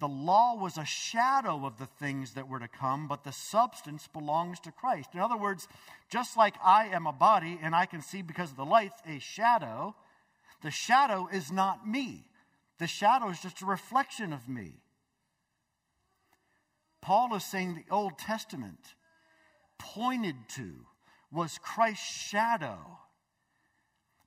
The 0.00 0.08
law 0.08 0.54
was 0.54 0.78
a 0.78 0.84
shadow 0.84 1.66
of 1.66 1.78
the 1.78 1.86
things 1.86 2.34
that 2.34 2.48
were 2.48 2.60
to 2.60 2.68
come, 2.68 3.08
but 3.08 3.24
the 3.24 3.32
substance 3.32 4.08
belongs 4.12 4.60
to 4.60 4.72
Christ. 4.72 5.10
In 5.14 5.20
other 5.20 5.36
words, 5.36 5.66
just 6.08 6.36
like 6.36 6.54
I 6.62 6.86
am 6.88 7.06
a 7.06 7.12
body 7.12 7.58
and 7.60 7.74
I 7.74 7.86
can 7.86 8.00
see 8.00 8.22
because 8.22 8.50
of 8.50 8.56
the 8.56 8.64
light 8.64 8.92
a 9.06 9.18
shadow, 9.18 9.96
the 10.62 10.70
shadow 10.70 11.28
is 11.32 11.50
not 11.50 11.86
me. 11.86 12.24
The 12.78 12.86
shadow 12.86 13.28
is 13.28 13.40
just 13.40 13.62
a 13.62 13.66
reflection 13.66 14.32
of 14.32 14.48
me. 14.48 14.74
Paul 17.00 17.34
is 17.34 17.44
saying 17.44 17.74
the 17.74 17.94
Old 17.94 18.18
Testament 18.18 18.94
pointed 19.78 20.36
to 20.56 20.86
was 21.32 21.58
Christ's 21.58 22.28
shadow. 22.28 22.98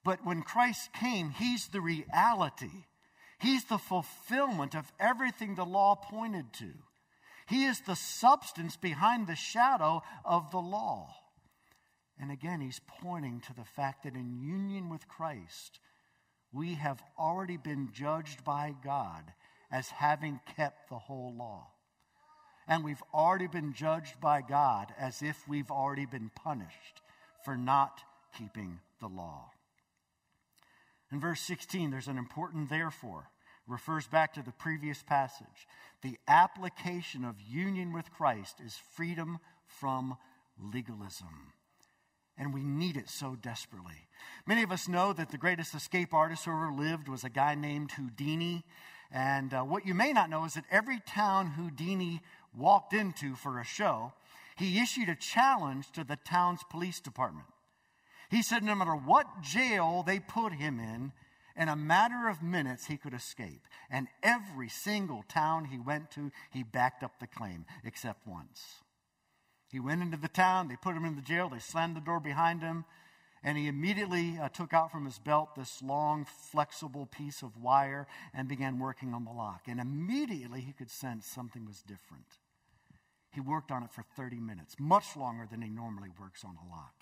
But 0.03 0.25
when 0.25 0.41
Christ 0.41 0.91
came, 0.93 1.31
he's 1.31 1.67
the 1.67 1.81
reality. 1.81 2.85
He's 3.41 3.63
the 3.63 3.79
fulfillment 3.79 4.75
of 4.75 4.91
everything 4.99 5.55
the 5.55 5.65
law 5.65 5.95
pointed 5.95 6.53
to. 6.53 6.71
He 7.47 7.65
is 7.65 7.81
the 7.81 7.95
substance 7.95 8.77
behind 8.77 9.25
the 9.25 9.35
shadow 9.35 10.03
of 10.23 10.51
the 10.51 10.59
law. 10.59 11.15
And 12.19 12.31
again, 12.31 12.61
he's 12.61 12.79
pointing 13.01 13.41
to 13.41 13.53
the 13.55 13.65
fact 13.65 14.03
that 14.03 14.13
in 14.13 14.39
union 14.39 14.89
with 14.89 15.07
Christ, 15.07 15.79
we 16.53 16.75
have 16.75 17.01
already 17.17 17.57
been 17.57 17.89
judged 17.91 18.43
by 18.43 18.75
God 18.83 19.23
as 19.71 19.89
having 19.89 20.39
kept 20.55 20.89
the 20.89 20.99
whole 20.99 21.33
law. 21.35 21.67
And 22.67 22.83
we've 22.83 23.03
already 23.11 23.47
been 23.47 23.73
judged 23.73 24.21
by 24.21 24.41
God 24.41 24.93
as 24.99 25.23
if 25.23 25.47
we've 25.47 25.71
already 25.71 26.05
been 26.05 26.29
punished 26.35 27.01
for 27.43 27.57
not 27.57 28.01
keeping 28.37 28.79
the 28.99 29.07
law. 29.07 29.49
In 31.11 31.19
verse 31.19 31.41
16, 31.41 31.91
there's 31.91 32.07
an 32.07 32.17
important 32.17 32.69
therefore. 32.69 33.29
refers 33.67 34.07
back 34.07 34.33
to 34.33 34.41
the 34.41 34.51
previous 34.51 35.03
passage. 35.03 35.67
The 36.01 36.17
application 36.27 37.23
of 37.23 37.35
union 37.39 37.93
with 37.93 38.11
Christ 38.11 38.59
is 38.59 38.75
freedom 38.95 39.39
from 39.65 40.17
legalism. 40.57 41.53
And 42.37 42.53
we 42.53 42.63
need 42.63 42.97
it 42.97 43.09
so 43.09 43.35
desperately. 43.35 44.07
Many 44.47 44.63
of 44.63 44.71
us 44.71 44.87
know 44.87 45.13
that 45.13 45.29
the 45.29 45.37
greatest 45.37 45.75
escape 45.75 46.13
artist 46.13 46.45
who 46.45 46.51
ever 46.51 46.71
lived 46.71 47.07
was 47.07 47.23
a 47.23 47.29
guy 47.29 47.55
named 47.55 47.91
Houdini. 47.91 48.63
And 49.11 49.53
uh, 49.53 49.61
what 49.61 49.85
you 49.85 49.93
may 49.93 50.11
not 50.11 50.29
know 50.29 50.45
is 50.45 50.55
that 50.55 50.65
every 50.71 50.99
town 51.05 51.51
Houdini 51.51 52.21
walked 52.57 52.93
into 52.93 53.35
for 53.35 53.59
a 53.59 53.65
show, 53.65 54.13
he 54.57 54.81
issued 54.81 55.09
a 55.09 55.15
challenge 55.15 55.91
to 55.91 56.03
the 56.03 56.17
town's 56.17 56.61
police 56.69 56.99
department. 56.99 57.47
He 58.31 58.41
said 58.41 58.63
no 58.63 58.75
matter 58.75 58.95
what 58.95 59.41
jail 59.41 60.03
they 60.07 60.19
put 60.19 60.53
him 60.53 60.79
in, 60.79 61.11
in 61.57 61.67
a 61.67 61.75
matter 61.75 62.29
of 62.29 62.41
minutes 62.41 62.87
he 62.87 62.95
could 62.95 63.13
escape. 63.13 63.67
And 63.89 64.07
every 64.23 64.69
single 64.69 65.25
town 65.27 65.65
he 65.65 65.77
went 65.77 66.11
to, 66.11 66.31
he 66.49 66.63
backed 66.63 67.03
up 67.03 67.19
the 67.19 67.27
claim, 67.27 67.65
except 67.83 68.25
once. 68.25 68.83
He 69.69 69.81
went 69.81 70.01
into 70.01 70.15
the 70.15 70.29
town, 70.29 70.69
they 70.69 70.77
put 70.77 70.95
him 70.95 71.03
in 71.03 71.17
the 71.17 71.21
jail, 71.21 71.49
they 71.49 71.59
slammed 71.59 71.97
the 71.97 72.01
door 72.01 72.21
behind 72.21 72.61
him, 72.61 72.85
and 73.43 73.57
he 73.57 73.67
immediately 73.67 74.37
uh, 74.41 74.47
took 74.47 74.73
out 74.73 74.93
from 74.93 75.03
his 75.03 75.19
belt 75.19 75.55
this 75.57 75.81
long, 75.81 76.25
flexible 76.25 77.07
piece 77.07 77.41
of 77.41 77.61
wire 77.61 78.07
and 78.33 78.47
began 78.47 78.79
working 78.79 79.13
on 79.13 79.25
the 79.25 79.31
lock. 79.31 79.63
And 79.67 79.79
immediately 79.79 80.61
he 80.61 80.71
could 80.71 80.89
sense 80.89 81.25
something 81.25 81.65
was 81.65 81.81
different. 81.81 82.37
He 83.33 83.41
worked 83.41 83.71
on 83.71 83.83
it 83.83 83.91
for 83.91 84.05
30 84.15 84.39
minutes, 84.39 84.75
much 84.79 85.17
longer 85.17 85.47
than 85.49 85.61
he 85.61 85.69
normally 85.69 86.09
works 86.17 86.45
on 86.45 86.55
a 86.55 86.69
lock. 86.69 87.00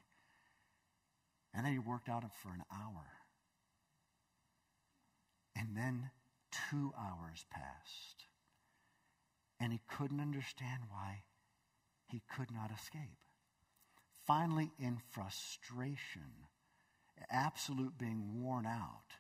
And 1.53 1.65
then 1.65 1.74
he 1.74 1.79
worked 1.79 2.10
on 2.10 2.24
it 2.24 2.32
for 2.41 2.50
an 2.50 2.63
hour. 2.72 3.06
And 5.56 5.75
then 5.75 6.12
two 6.70 6.94
hours 6.98 7.46
passed. 7.51 8.25
And 9.60 9.74
he 9.74 9.82
couldn't 9.89 10.22
understand 10.22 10.84
why 10.89 11.24
he 12.08 12.22
could 12.36 12.51
not 12.51 12.72
escape. 12.72 13.18
Finally, 14.25 14.72
in 14.79 15.00
frustration, 15.12 16.48
absolute 17.29 17.98
being 17.98 18.41
worn 18.41 18.65
out, 18.65 19.15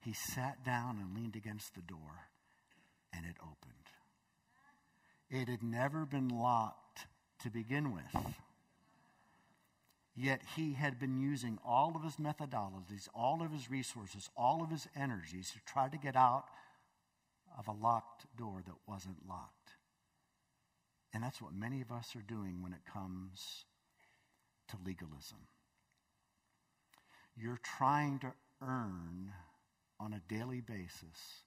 he 0.00 0.12
sat 0.12 0.64
down 0.64 0.98
and 0.98 1.16
leaned 1.16 1.34
against 1.34 1.74
the 1.74 1.82
door, 1.82 2.28
and 3.12 3.26
it 3.26 3.36
opened. 3.40 3.72
It 5.28 5.48
had 5.48 5.62
never 5.62 6.06
been 6.06 6.28
locked 6.28 7.06
to 7.42 7.50
begin 7.50 7.92
with. 7.92 8.24
Yet 10.16 10.40
he 10.56 10.72
had 10.72 10.98
been 10.98 11.18
using 11.18 11.58
all 11.62 11.94
of 11.94 12.02
his 12.02 12.16
methodologies, 12.16 13.06
all 13.14 13.42
of 13.42 13.52
his 13.52 13.70
resources, 13.70 14.30
all 14.34 14.62
of 14.62 14.70
his 14.70 14.88
energies 14.96 15.50
to 15.50 15.58
try 15.70 15.88
to 15.90 15.98
get 15.98 16.16
out 16.16 16.46
of 17.58 17.68
a 17.68 17.72
locked 17.72 18.24
door 18.36 18.62
that 18.64 18.74
wasn't 18.86 19.28
locked. 19.28 19.72
And 21.12 21.22
that's 21.22 21.42
what 21.42 21.54
many 21.54 21.82
of 21.82 21.92
us 21.92 22.16
are 22.16 22.22
doing 22.22 22.62
when 22.62 22.72
it 22.72 22.80
comes 22.90 23.66
to 24.68 24.76
legalism. 24.84 25.38
You're 27.36 27.60
trying 27.62 28.18
to 28.20 28.32
earn 28.62 29.32
on 30.00 30.14
a 30.14 30.32
daily 30.32 30.62
basis 30.62 31.42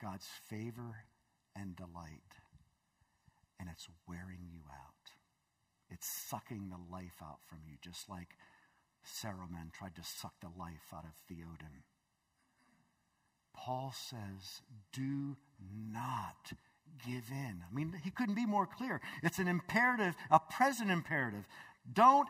God's 0.00 0.28
favor 0.48 1.04
and 1.54 1.76
delight, 1.76 2.38
and 3.60 3.68
it's 3.70 3.88
wearing 4.08 4.48
you 4.50 4.60
out. 4.70 5.23
It's 5.90 6.06
sucking 6.06 6.70
the 6.70 6.92
life 6.92 7.22
out 7.22 7.38
from 7.48 7.58
you, 7.66 7.76
just 7.82 8.08
like 8.08 8.36
Saruman 9.04 9.72
tried 9.72 9.94
to 9.96 10.02
suck 10.02 10.34
the 10.40 10.48
life 10.58 10.92
out 10.92 11.04
of 11.04 11.12
Theoden. 11.30 11.82
Paul 13.54 13.94
says, 13.94 14.62
Do 14.92 15.36
not 15.92 16.52
give 17.06 17.30
in. 17.30 17.62
I 17.62 17.74
mean, 17.74 17.94
he 18.02 18.10
couldn't 18.10 18.34
be 18.34 18.46
more 18.46 18.66
clear. 18.66 19.00
It's 19.22 19.38
an 19.38 19.48
imperative, 19.48 20.16
a 20.30 20.40
present 20.40 20.90
imperative. 20.90 21.46
Don't 21.90 22.28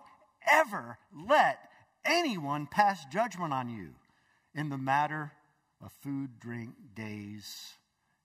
ever 0.51 0.99
let 1.27 1.59
anyone 2.05 2.67
pass 2.67 3.05
judgment 3.07 3.53
on 3.53 3.69
you 3.69 3.95
in 4.55 4.69
the 4.69 4.79
matter 4.79 5.33
of 5.83 5.93
food, 5.93 6.39
drink, 6.39 6.75
days, 6.95 7.75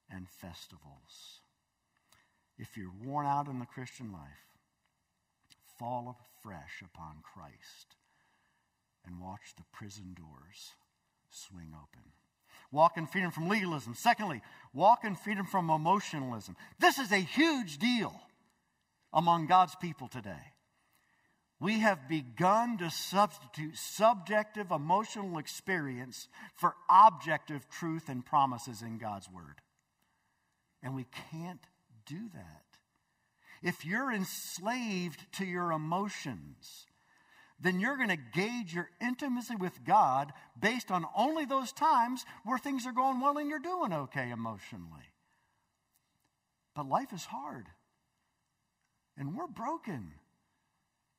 and 0.09 0.27
festivals. 0.29 1.41
If 2.57 2.77
you're 2.77 2.91
worn 3.03 3.25
out 3.25 3.47
in 3.47 3.59
the 3.59 3.65
Christian 3.65 4.11
life, 4.11 4.48
fall 5.79 6.17
afresh 6.37 6.83
upon 6.83 7.21
Christ 7.23 7.95
and 9.05 9.19
watch 9.19 9.55
the 9.57 9.63
prison 9.71 10.15
doors 10.15 10.75
swing 11.29 11.73
open. 11.73 12.11
Walk 12.71 12.97
in 12.97 13.07
freedom 13.07 13.31
from 13.31 13.47
legalism. 13.47 13.95
Secondly, 13.95 14.41
walk 14.73 15.03
in 15.03 15.15
freedom 15.15 15.45
from 15.45 15.69
emotionalism. 15.69 16.55
This 16.79 16.99
is 16.99 17.11
a 17.11 17.17
huge 17.17 17.79
deal 17.79 18.13
among 19.11 19.47
God's 19.47 19.75
people 19.75 20.07
today. 20.07 20.53
We 21.59 21.79
have 21.79 22.07
begun 22.07 22.77
to 22.77 22.89
substitute 22.89 23.75
subjective 23.75 24.71
emotional 24.71 25.39
experience 25.39 26.29
for 26.55 26.75
objective 26.89 27.67
truth 27.69 28.07
and 28.07 28.25
promises 28.25 28.81
in 28.81 28.97
God's 28.97 29.29
Word. 29.29 29.61
And 30.81 30.95
we 30.95 31.05
can't 31.31 31.63
do 32.05 32.29
that. 32.33 32.68
If 33.61 33.85
you're 33.85 34.11
enslaved 34.11 35.25
to 35.33 35.45
your 35.45 35.71
emotions, 35.71 36.85
then 37.59 37.79
you're 37.79 37.97
going 37.97 38.09
to 38.09 38.17
gauge 38.33 38.73
your 38.73 38.89
intimacy 39.01 39.55
with 39.55 39.83
God 39.83 40.31
based 40.59 40.91
on 40.91 41.05
only 41.15 41.45
those 41.45 41.71
times 41.71 42.25
where 42.45 42.57
things 42.57 42.85
are 42.85 42.93
going 42.93 43.19
well 43.19 43.37
and 43.37 43.49
you're 43.49 43.59
doing 43.59 43.91
okay 43.91 44.31
emotionally. 44.31 45.13
But 46.75 46.87
life 46.87 47.11
is 47.13 47.25
hard, 47.25 47.65
and 49.17 49.35
we're 49.35 49.47
broken. 49.47 50.13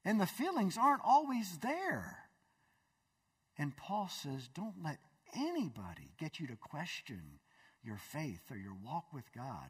And 0.04 0.18
the 0.18 0.26
feelings 0.26 0.78
aren't 0.78 1.02
always 1.04 1.58
there. 1.58 2.20
And 3.58 3.76
Paul 3.76 4.08
says, 4.08 4.48
don't 4.54 4.82
let 4.82 4.98
anybody 5.36 6.14
get 6.18 6.40
you 6.40 6.46
to 6.46 6.56
question 6.56 7.20
your 7.82 7.98
faith 7.98 8.40
or 8.50 8.56
your 8.56 8.76
walk 8.82 9.12
with 9.12 9.30
God 9.34 9.68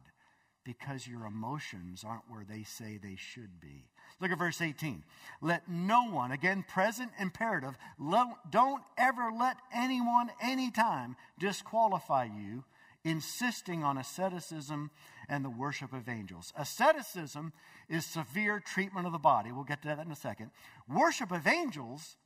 because 0.63 1.07
your 1.07 1.25
emotions 1.25 2.03
aren't 2.05 2.29
where 2.29 2.45
they 2.47 2.63
say 2.63 2.97
they 2.97 3.15
should 3.15 3.59
be. 3.59 3.89
Look 4.19 4.31
at 4.31 4.37
verse 4.37 4.61
18. 4.61 5.03
Let 5.41 5.67
no 5.69 6.09
one, 6.11 6.31
again, 6.31 6.63
present 6.67 7.11
imperative, 7.19 7.77
don't 7.99 8.83
ever 8.97 9.31
let 9.37 9.57
anyone, 9.73 10.29
anytime, 10.41 11.15
disqualify 11.39 12.25
you 12.25 12.63
insisting 13.03 13.83
on 13.83 13.97
asceticism 13.97 14.91
and 15.27 15.43
the 15.43 15.49
worship 15.49 15.93
of 15.93 16.07
angels. 16.07 16.53
Asceticism 16.55 17.53
is 17.89 18.05
severe 18.05 18.59
treatment 18.59 19.07
of 19.07 19.11
the 19.11 19.17
body. 19.17 19.51
We'll 19.51 19.63
get 19.63 19.81
to 19.81 19.87
that 19.87 20.05
in 20.05 20.11
a 20.11 20.15
second. 20.15 20.51
Worship 20.87 21.31
of 21.31 21.47
angels 21.47 22.17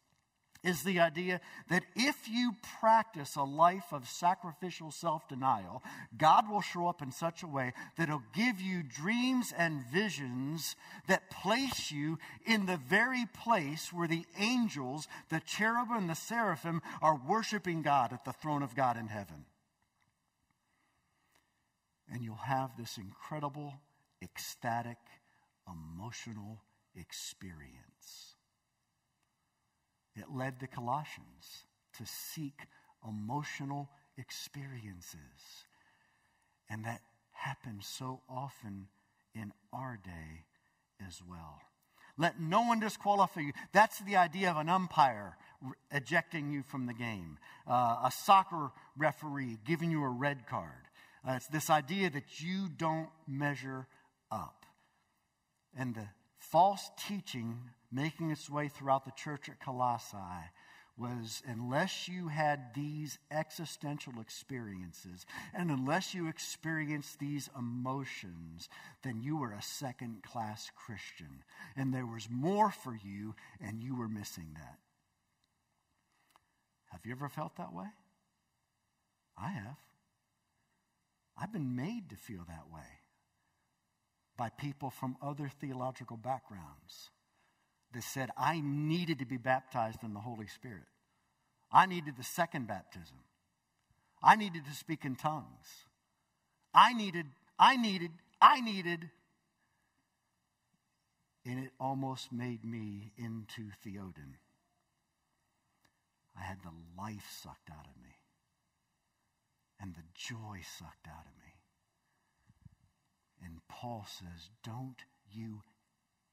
is 0.65 0.83
the 0.83 0.99
idea 0.99 1.39
that 1.69 1.83
if 1.95 2.27
you 2.27 2.55
practice 2.79 3.35
a 3.35 3.43
life 3.43 3.91
of 3.91 4.07
sacrificial 4.07 4.91
self 4.91 5.27
denial, 5.27 5.83
God 6.17 6.49
will 6.49 6.61
show 6.61 6.87
up 6.87 7.01
in 7.01 7.11
such 7.11 7.43
a 7.43 7.47
way 7.47 7.73
that 7.97 8.09
He'll 8.09 8.23
give 8.33 8.59
you 8.59 8.83
dreams 8.83 9.53
and 9.57 9.85
visions 9.85 10.75
that 11.07 11.29
place 11.29 11.91
you 11.91 12.19
in 12.45 12.65
the 12.65 12.77
very 12.77 13.25
place 13.25 13.93
where 13.93 14.07
the 14.07 14.25
angels, 14.37 15.07
the 15.29 15.39
cherubim, 15.39 15.97
and 15.97 16.09
the 16.09 16.15
seraphim 16.15 16.81
are 17.01 17.19
worshiping 17.27 17.81
God 17.81 18.11
at 18.11 18.25
the 18.25 18.33
throne 18.33 18.63
of 18.63 18.75
God 18.75 18.97
in 18.97 19.07
heaven 19.07 19.45
and 22.11 22.23
you'll 22.23 22.35
have 22.35 22.77
this 22.77 22.97
incredible, 22.97 23.73
ecstatic, 24.21 24.97
emotional 25.67 26.61
experience. 26.95 28.34
It 30.15 30.25
led 30.33 30.59
the 30.59 30.67
Colossians 30.67 31.65
to 31.97 32.05
seek 32.05 32.67
emotional 33.07 33.89
experiences. 34.17 35.65
And 36.69 36.85
that 36.85 37.01
happens 37.31 37.85
so 37.85 38.21
often 38.29 38.87
in 39.33 39.51
our 39.73 39.99
day 40.03 40.45
as 41.05 41.21
well. 41.27 41.59
Let 42.17 42.39
no 42.39 42.61
one 42.61 42.79
disqualify 42.79 43.41
you. 43.41 43.51
That's 43.73 43.99
the 43.99 44.15
idea 44.15 44.49
of 44.49 44.57
an 44.57 44.69
umpire 44.69 45.37
ejecting 45.91 46.51
you 46.51 46.63
from 46.63 46.85
the 46.85 46.93
game, 46.93 47.37
uh, 47.67 47.97
a 48.05 48.11
soccer 48.11 48.71
referee 48.97 49.57
giving 49.65 49.91
you 49.91 50.03
a 50.03 50.09
red 50.09 50.47
card. 50.47 50.71
Uh, 51.27 51.33
it's 51.33 51.47
this 51.47 51.69
idea 51.69 52.09
that 52.09 52.39
you 52.39 52.69
don't 52.69 53.09
measure 53.27 53.87
up. 54.31 54.65
And 55.77 55.93
the 55.93 56.07
false 56.37 56.89
teaching 57.07 57.59
making 57.95 58.29
its 58.29 58.49
way 58.49 58.67
throughout 58.67 59.05
the 59.05 59.11
church 59.11 59.47
at 59.47 59.59
Colossae 59.59 60.17
was 60.97 61.41
unless 61.45 62.07
you 62.07 62.29
had 62.29 62.73
these 62.73 63.17
existential 63.29 64.13
experiences 64.21 65.25
and 65.53 65.69
unless 65.69 66.13
you 66.13 66.27
experienced 66.27 67.19
these 67.19 67.49
emotions, 67.57 68.69
then 69.03 69.21
you 69.21 69.37
were 69.37 69.51
a 69.51 69.61
second 69.61 70.23
class 70.23 70.71
Christian. 70.75 71.43
And 71.75 71.93
there 71.93 72.05
was 72.05 72.29
more 72.29 72.71
for 72.71 72.97
you, 73.03 73.35
and 73.59 73.81
you 73.83 73.95
were 73.95 74.07
missing 74.07 74.47
that. 74.55 74.77
Have 76.91 77.01
you 77.05 77.11
ever 77.11 77.27
felt 77.27 77.57
that 77.57 77.73
way? 77.73 77.87
I 79.37 79.49
have. 79.49 79.77
I've 81.37 81.51
been 81.51 81.75
made 81.75 82.09
to 82.09 82.15
feel 82.15 82.45
that 82.47 82.73
way 82.73 83.01
by 84.37 84.49
people 84.49 84.89
from 84.89 85.17
other 85.21 85.49
theological 85.49 86.15
backgrounds 86.15 87.09
that 87.95 88.03
said 88.03 88.29
I 88.37 88.61
needed 88.61 89.19
to 89.19 89.25
be 89.25 89.37
baptized 89.37 90.03
in 90.03 90.13
the 90.13 90.19
Holy 90.19 90.47
Spirit. 90.47 90.83
I 91.71 91.85
needed 91.85 92.15
the 92.17 92.23
second 92.23 92.67
baptism. 92.67 93.17
I 94.21 94.35
needed 94.35 94.65
to 94.65 94.75
speak 94.75 95.05
in 95.05 95.15
tongues. 95.15 95.87
I 96.73 96.93
needed, 96.93 97.25
I 97.57 97.77
needed, 97.77 98.11
I 98.41 98.61
needed. 98.61 99.09
And 101.45 101.59
it 101.59 101.71
almost 101.79 102.31
made 102.31 102.63
me 102.63 103.11
into 103.17 103.69
Theoden. 103.85 104.35
I 106.37 106.43
had 106.43 106.57
the 106.63 107.01
life 107.01 107.25
sucked 107.41 107.69
out 107.71 107.85
of 107.85 108.03
me 108.03 108.15
and 109.79 109.95
the 109.95 110.03
joy 110.13 110.59
sucked 110.77 111.07
out 111.07 111.25
of 111.25 111.37
me. 111.39 111.53
And 113.43 113.59
Paul 113.69 114.05
says, 114.07 114.49
Don't 114.63 115.03
you 115.31 115.61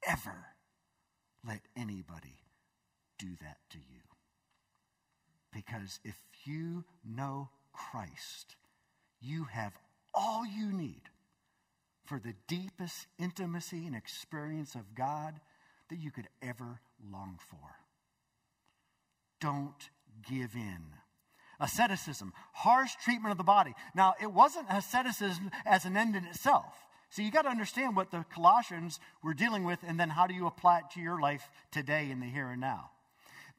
ever 0.06 0.46
let 1.46 1.60
anybody 1.76 2.36
do 3.18 3.28
that 3.40 3.58
to 3.70 3.78
you. 3.78 4.00
Because 5.52 6.00
if 6.04 6.16
you 6.44 6.84
know 7.04 7.50
Christ, 7.72 8.56
you 9.20 9.44
have 9.44 9.72
all 10.14 10.44
you 10.46 10.72
need 10.72 11.02
for 12.04 12.18
the 12.18 12.34
deepest 12.48 13.06
intimacy 13.18 13.86
and 13.86 13.94
experience 13.94 14.74
of 14.74 14.94
God 14.94 15.40
that 15.88 15.98
you 15.98 16.10
could 16.10 16.28
ever 16.42 16.80
long 17.10 17.38
for. 17.48 17.76
Don't 19.40 19.90
give 20.28 20.54
in. 20.54 20.82
Asceticism, 21.60 22.32
harsh 22.52 22.92
treatment 23.04 23.32
of 23.32 23.38
the 23.38 23.44
body. 23.44 23.74
Now, 23.94 24.14
it 24.20 24.32
wasn't 24.32 24.66
asceticism 24.70 25.50
as 25.64 25.84
an 25.84 25.96
end 25.96 26.16
in 26.16 26.24
itself. 26.24 26.74
So 27.12 27.20
you 27.20 27.30
got 27.30 27.42
to 27.42 27.50
understand 27.50 27.94
what 27.94 28.10
the 28.10 28.24
Colossians 28.34 28.98
were 29.22 29.34
dealing 29.34 29.64
with, 29.64 29.80
and 29.86 30.00
then 30.00 30.08
how 30.08 30.26
do 30.26 30.32
you 30.32 30.46
apply 30.46 30.78
it 30.78 30.84
to 30.94 31.00
your 31.00 31.20
life 31.20 31.46
today 31.70 32.10
in 32.10 32.20
the 32.20 32.26
here 32.26 32.48
and 32.48 32.60
now. 32.60 32.90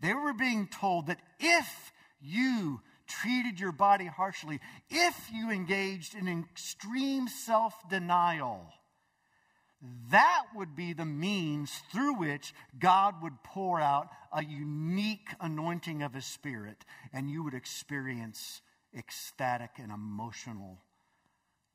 They 0.01 0.15
were 0.15 0.33
being 0.33 0.67
told 0.67 1.05
that 1.05 1.19
if 1.39 1.93
you 2.19 2.81
treated 3.05 3.59
your 3.59 3.71
body 3.71 4.07
harshly, 4.07 4.59
if 4.89 5.29
you 5.31 5.51
engaged 5.51 6.15
in 6.15 6.27
extreme 6.27 7.27
self 7.27 7.75
denial, 7.89 8.73
that 10.09 10.45
would 10.55 10.75
be 10.75 10.93
the 10.93 11.05
means 11.05 11.71
through 11.91 12.15
which 12.15 12.55
God 12.79 13.21
would 13.21 13.43
pour 13.43 13.79
out 13.79 14.09
a 14.35 14.43
unique 14.43 15.29
anointing 15.39 16.01
of 16.01 16.15
His 16.15 16.25
Spirit, 16.25 16.85
and 17.13 17.29
you 17.29 17.43
would 17.43 17.53
experience 17.53 18.61
ecstatic 18.97 19.71
and 19.77 19.91
emotional 19.91 20.79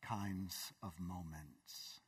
kinds 0.09 0.73
of 0.83 0.93
moments. 0.99 2.01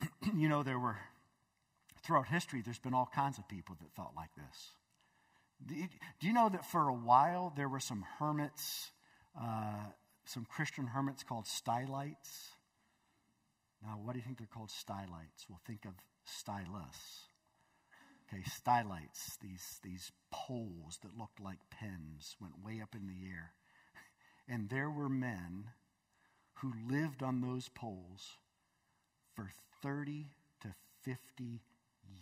you 0.36 0.48
know, 0.48 0.62
there 0.62 0.78
were, 0.78 0.98
throughout 2.02 2.26
history, 2.26 2.62
there's 2.64 2.78
been 2.78 2.94
all 2.94 3.10
kinds 3.14 3.38
of 3.38 3.48
people 3.48 3.76
that 3.80 3.92
thought 3.94 4.12
like 4.16 4.30
this. 4.34 4.72
Do 6.20 6.26
you 6.26 6.32
know 6.32 6.48
that 6.48 6.66
for 6.66 6.88
a 6.88 6.94
while 6.94 7.52
there 7.56 7.68
were 7.68 7.80
some 7.80 8.04
hermits, 8.18 8.90
uh, 9.40 9.86
some 10.24 10.44
Christian 10.44 10.88
hermits 10.88 11.22
called 11.22 11.46
stylites? 11.46 12.50
Now, 13.82 13.98
what 14.02 14.12
do 14.12 14.18
you 14.18 14.24
think 14.24 14.38
they're 14.38 14.48
called 14.52 14.70
stylites? 14.70 15.46
Well, 15.48 15.60
think 15.66 15.84
of 15.84 15.92
stylus. 16.24 17.28
Okay, 18.28 18.42
stylites, 18.44 19.36
these, 19.40 19.78
these 19.84 20.10
poles 20.32 20.98
that 21.02 21.16
looked 21.18 21.40
like 21.40 21.58
pens, 21.70 22.36
went 22.40 22.64
way 22.64 22.80
up 22.80 22.94
in 22.94 23.06
the 23.06 23.28
air. 23.28 23.52
And 24.52 24.68
there 24.68 24.90
were 24.90 25.08
men 25.08 25.70
who 26.56 26.74
lived 26.86 27.22
on 27.22 27.40
those 27.40 27.70
poles 27.70 28.36
for 29.34 29.50
30 29.82 30.26
to 30.60 30.74
50 31.00 31.62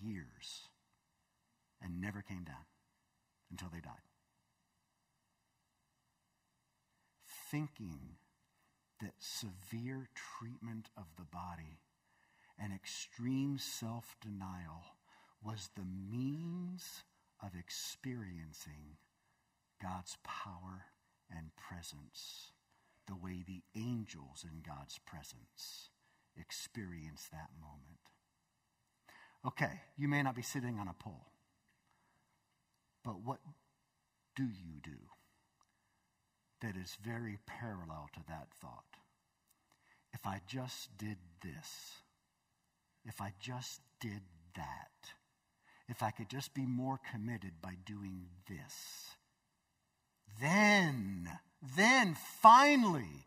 years 0.01 0.69
and 1.83 2.01
never 2.01 2.23
came 2.23 2.45
down 2.45 2.67
until 3.51 3.69
they 3.69 3.81
died. 3.81 4.07
Thinking 7.51 8.19
that 9.01 9.15
severe 9.19 10.09
treatment 10.15 10.89
of 10.97 11.07
the 11.17 11.25
body 11.25 11.81
and 12.57 12.73
extreme 12.73 13.59
self 13.59 14.15
denial 14.21 14.85
was 15.45 15.71
the 15.75 15.85
means 15.85 17.03
of 17.43 17.57
experiencing 17.59 18.99
God's 19.83 20.17
power 20.23 20.85
and 21.31 21.51
presence 21.57 22.53
the 23.07 23.17
way 23.17 23.45
the 23.47 23.63
angels 23.75 24.45
in 24.45 24.63
God's 24.67 24.99
presence 24.99 25.91
experience 26.37 27.29
that 27.33 27.51
moment. 27.61 28.01
Okay, 29.47 29.81
you 29.97 30.09
may 30.09 30.23
not 30.23 30.37
be 30.37 30.43
sitting 30.43 30.79
on 30.79 30.89
a 30.89 30.95
pole, 30.95 31.33
but 33.05 33.25
what 33.25 33.41
do 34.37 34.45
you 34.45 34.81
do? 34.83 35.09
that 36.61 36.77
is 36.77 36.97
very 37.03 37.39
parallel 37.47 38.09
to 38.15 38.21
that 38.29 38.49
thought. 38.61 38.85
If 40.13 40.27
I 40.27 40.41
just 40.47 40.97
did 40.99 41.17
this, 41.43 42.03
if 43.05 43.21
I 43.21 43.33
just 43.41 43.81
did 44.01 44.23
that, 44.57 45.13
if 45.89 46.03
I 46.03 46.11
could 46.11 46.29
just 46.29 46.55
be 46.55 46.67
more 46.67 47.01
committed 47.11 47.55
by 47.63 47.77
doing 47.85 48.27
this, 48.49 49.17
then, 50.41 51.29
then 51.77 52.17
finally, 52.41 53.27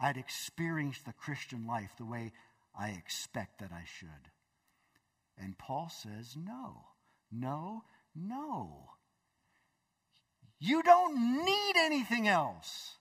I'd 0.00 0.16
experience 0.16 0.98
the 1.00 1.12
Christian 1.12 1.66
life 1.66 1.90
the 1.96 2.04
way 2.04 2.32
I 2.78 2.90
expect 2.90 3.60
that 3.60 3.70
I 3.72 3.84
should. 3.84 4.08
And 5.38 5.58
Paul 5.58 5.90
says, 5.90 6.36
no, 6.36 6.84
no, 7.30 7.84
no. 8.14 8.90
You 10.58 10.82
don't 10.82 11.44
need 11.44 11.74
anything 11.76 12.28
else. 12.28 12.96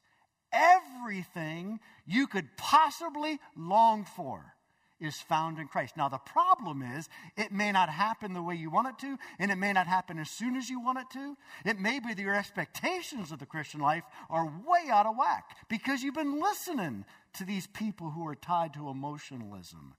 Everything 0.52 1.80
you 2.06 2.28
could 2.28 2.58
possibly 2.58 3.40
long 3.56 4.06
for 4.06 4.56
is 5.02 5.20
found 5.20 5.58
in 5.60 5.68
Christ. 5.68 5.98
Now, 5.98 6.08
the 6.08 6.20
problem 6.20 6.82
is, 6.82 7.10
it 7.36 7.52
may 7.52 7.72
not 7.72 7.90
happen 7.90 8.34
the 8.34 8.42
way 8.42 8.56
you 8.56 8.70
want 8.70 8.88
it 8.88 9.00
to, 9.00 9.18
and 9.40 9.52
it 9.52 9.58
may 9.58 9.74
not 9.74 9.88
happen 9.88 10.20
as 10.20 10.30
soon 10.30 10.56
as 10.56 10.70
you 10.70 10.80
want 10.80 11.00
it 11.00 11.10
to. 11.14 11.36
It 11.66 11.80
may 11.80 12.00
be 12.00 12.14
that 12.14 12.22
your 12.22 12.36
expectations 12.36 13.32
of 13.32 13.40
the 13.40 13.46
Christian 13.46 13.82
life 13.82 14.04
are 14.30 14.46
way 14.46 14.90
out 14.90 15.08
of 15.08 15.18
whack 15.18 15.58
because 15.68 16.04
you've 16.04 16.16
been 16.16 16.40
listening 16.40 17.06
to 17.34 17.44
these 17.44 17.68
people 17.68 18.12
who 18.12 18.28
are 18.28 18.36
tied 18.36 18.74
to 18.76 18.90
emotionalism. 18.90 19.96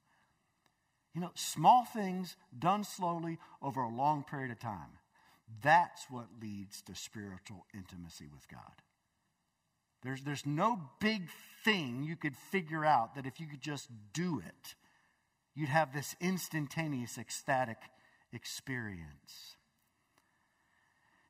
You 1.14 1.20
know, 1.20 1.32
small 1.34 1.84
things 1.84 2.36
done 2.58 2.84
slowly 2.84 3.38
over 3.60 3.82
a 3.82 3.94
long 3.94 4.24
period 4.24 4.50
of 4.50 4.60
time. 4.60 4.98
That's 5.62 6.06
what 6.08 6.26
leads 6.40 6.80
to 6.82 6.94
spiritual 6.94 7.66
intimacy 7.74 8.28
with 8.32 8.48
God. 8.48 8.82
There's, 10.02 10.22
there's 10.22 10.46
no 10.46 10.80
big 11.00 11.28
thing 11.64 12.02
you 12.02 12.16
could 12.16 12.36
figure 12.36 12.84
out 12.84 13.14
that 13.14 13.26
if 13.26 13.38
you 13.38 13.46
could 13.46 13.60
just 13.60 13.88
do 14.12 14.42
it, 14.44 14.74
you'd 15.54 15.68
have 15.68 15.92
this 15.92 16.16
instantaneous 16.20 17.18
ecstatic 17.18 17.78
experience. 18.32 19.56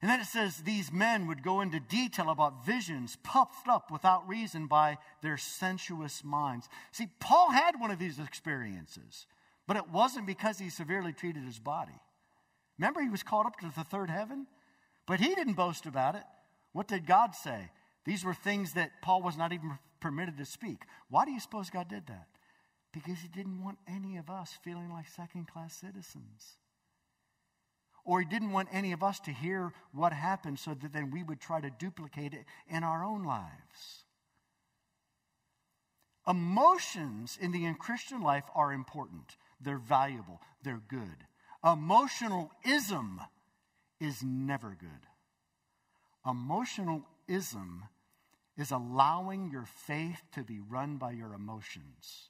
And 0.00 0.10
then 0.10 0.20
it 0.20 0.26
says 0.26 0.58
these 0.58 0.92
men 0.92 1.28
would 1.28 1.44
go 1.44 1.60
into 1.60 1.78
detail 1.78 2.30
about 2.30 2.66
visions 2.66 3.16
puffed 3.22 3.68
up 3.68 3.90
without 3.90 4.28
reason 4.28 4.66
by 4.66 4.98
their 5.22 5.36
sensuous 5.36 6.24
minds. 6.24 6.68
See, 6.90 7.08
Paul 7.20 7.52
had 7.52 7.80
one 7.80 7.92
of 7.92 8.00
these 8.00 8.18
experiences, 8.18 9.26
but 9.68 9.76
it 9.76 9.88
wasn't 9.90 10.26
because 10.26 10.58
he 10.58 10.70
severely 10.70 11.12
treated 11.12 11.44
his 11.44 11.60
body. 11.60 12.00
Remember, 12.78 13.00
he 13.00 13.08
was 13.08 13.22
called 13.22 13.46
up 13.46 13.60
to 13.60 13.70
the 13.76 13.84
third 13.84 14.10
heaven? 14.10 14.48
But 15.06 15.20
he 15.20 15.34
didn't 15.34 15.54
boast 15.54 15.86
about 15.86 16.16
it. 16.16 16.24
What 16.72 16.88
did 16.88 17.06
God 17.06 17.34
say? 17.34 17.70
These 18.04 18.24
were 18.24 18.34
things 18.34 18.72
that 18.74 19.02
Paul 19.02 19.22
was 19.22 19.36
not 19.36 19.52
even 19.52 19.78
permitted 20.00 20.36
to 20.38 20.44
speak. 20.44 20.82
Why 21.10 21.24
do 21.24 21.30
you 21.30 21.40
suppose 21.40 21.70
God 21.70 21.88
did 21.88 22.06
that? 22.08 22.26
Because 22.92 23.18
he 23.20 23.28
didn't 23.28 23.62
want 23.62 23.78
any 23.88 24.16
of 24.16 24.28
us 24.28 24.58
feeling 24.62 24.90
like 24.90 25.08
second 25.08 25.48
class 25.48 25.74
citizens. 25.74 26.58
Or 28.04 28.20
he 28.20 28.26
didn't 28.26 28.52
want 28.52 28.68
any 28.72 28.92
of 28.92 29.02
us 29.02 29.20
to 29.20 29.32
hear 29.32 29.72
what 29.92 30.12
happened 30.12 30.58
so 30.58 30.74
that 30.74 30.92
then 30.92 31.10
we 31.10 31.22
would 31.22 31.40
try 31.40 31.60
to 31.60 31.70
duplicate 31.70 32.34
it 32.34 32.44
in 32.68 32.82
our 32.82 33.04
own 33.04 33.24
lives. 33.24 34.04
Emotions 36.26 37.38
in 37.40 37.52
the 37.52 37.72
Christian 37.78 38.22
life 38.22 38.44
are 38.54 38.72
important, 38.72 39.36
they're 39.60 39.78
valuable, 39.78 40.40
they're 40.62 40.82
good. 40.88 41.26
Emotionalism 41.64 43.20
is 44.00 44.22
never 44.22 44.76
good. 44.78 44.88
Emotionalism 46.26 47.84
is 48.56 48.70
allowing 48.70 49.50
your 49.50 49.64
faith 49.64 50.22
to 50.32 50.42
be 50.42 50.60
run 50.60 50.96
by 50.96 51.12
your 51.12 51.34
emotions. 51.34 52.28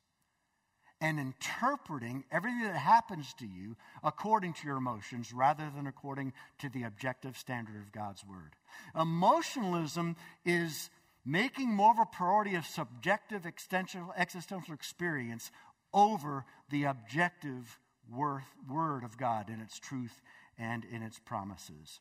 And 1.03 1.19
interpreting 1.19 2.23
everything 2.31 2.63
that 2.63 2.77
happens 2.77 3.35
to 3.35 3.45
you 3.45 3.77
according 4.05 4.53
to 4.53 4.67
your 4.69 4.77
emotions 4.77 5.33
rather 5.33 5.69
than 5.75 5.89
according 5.89 6.33
to 6.61 6.69
the 6.69 6.85
objective 6.85 7.37
standard 7.37 7.75
of 7.75 7.91
God's 7.91 8.25
word. 8.25 8.55
Emotionalism 8.99 10.15
is 10.45 10.91
making 11.27 11.75
more 11.75 11.91
of 11.91 11.99
a 11.99 12.07
priority 12.07 12.55
of 12.55 12.65
subjective 12.65 13.45
existential 13.45 14.75
experience 14.75 15.51
over 15.93 16.45
the 16.71 16.85
objective 16.85 17.81
worth, 18.09 18.45
word 18.71 19.03
of 19.03 19.19
God 19.19 19.51
in 19.51 19.61
its 19.61 19.81
truth 19.81 20.23
and 20.57 20.85
in 20.85 21.03
its 21.03 21.19
promises. 21.19 21.99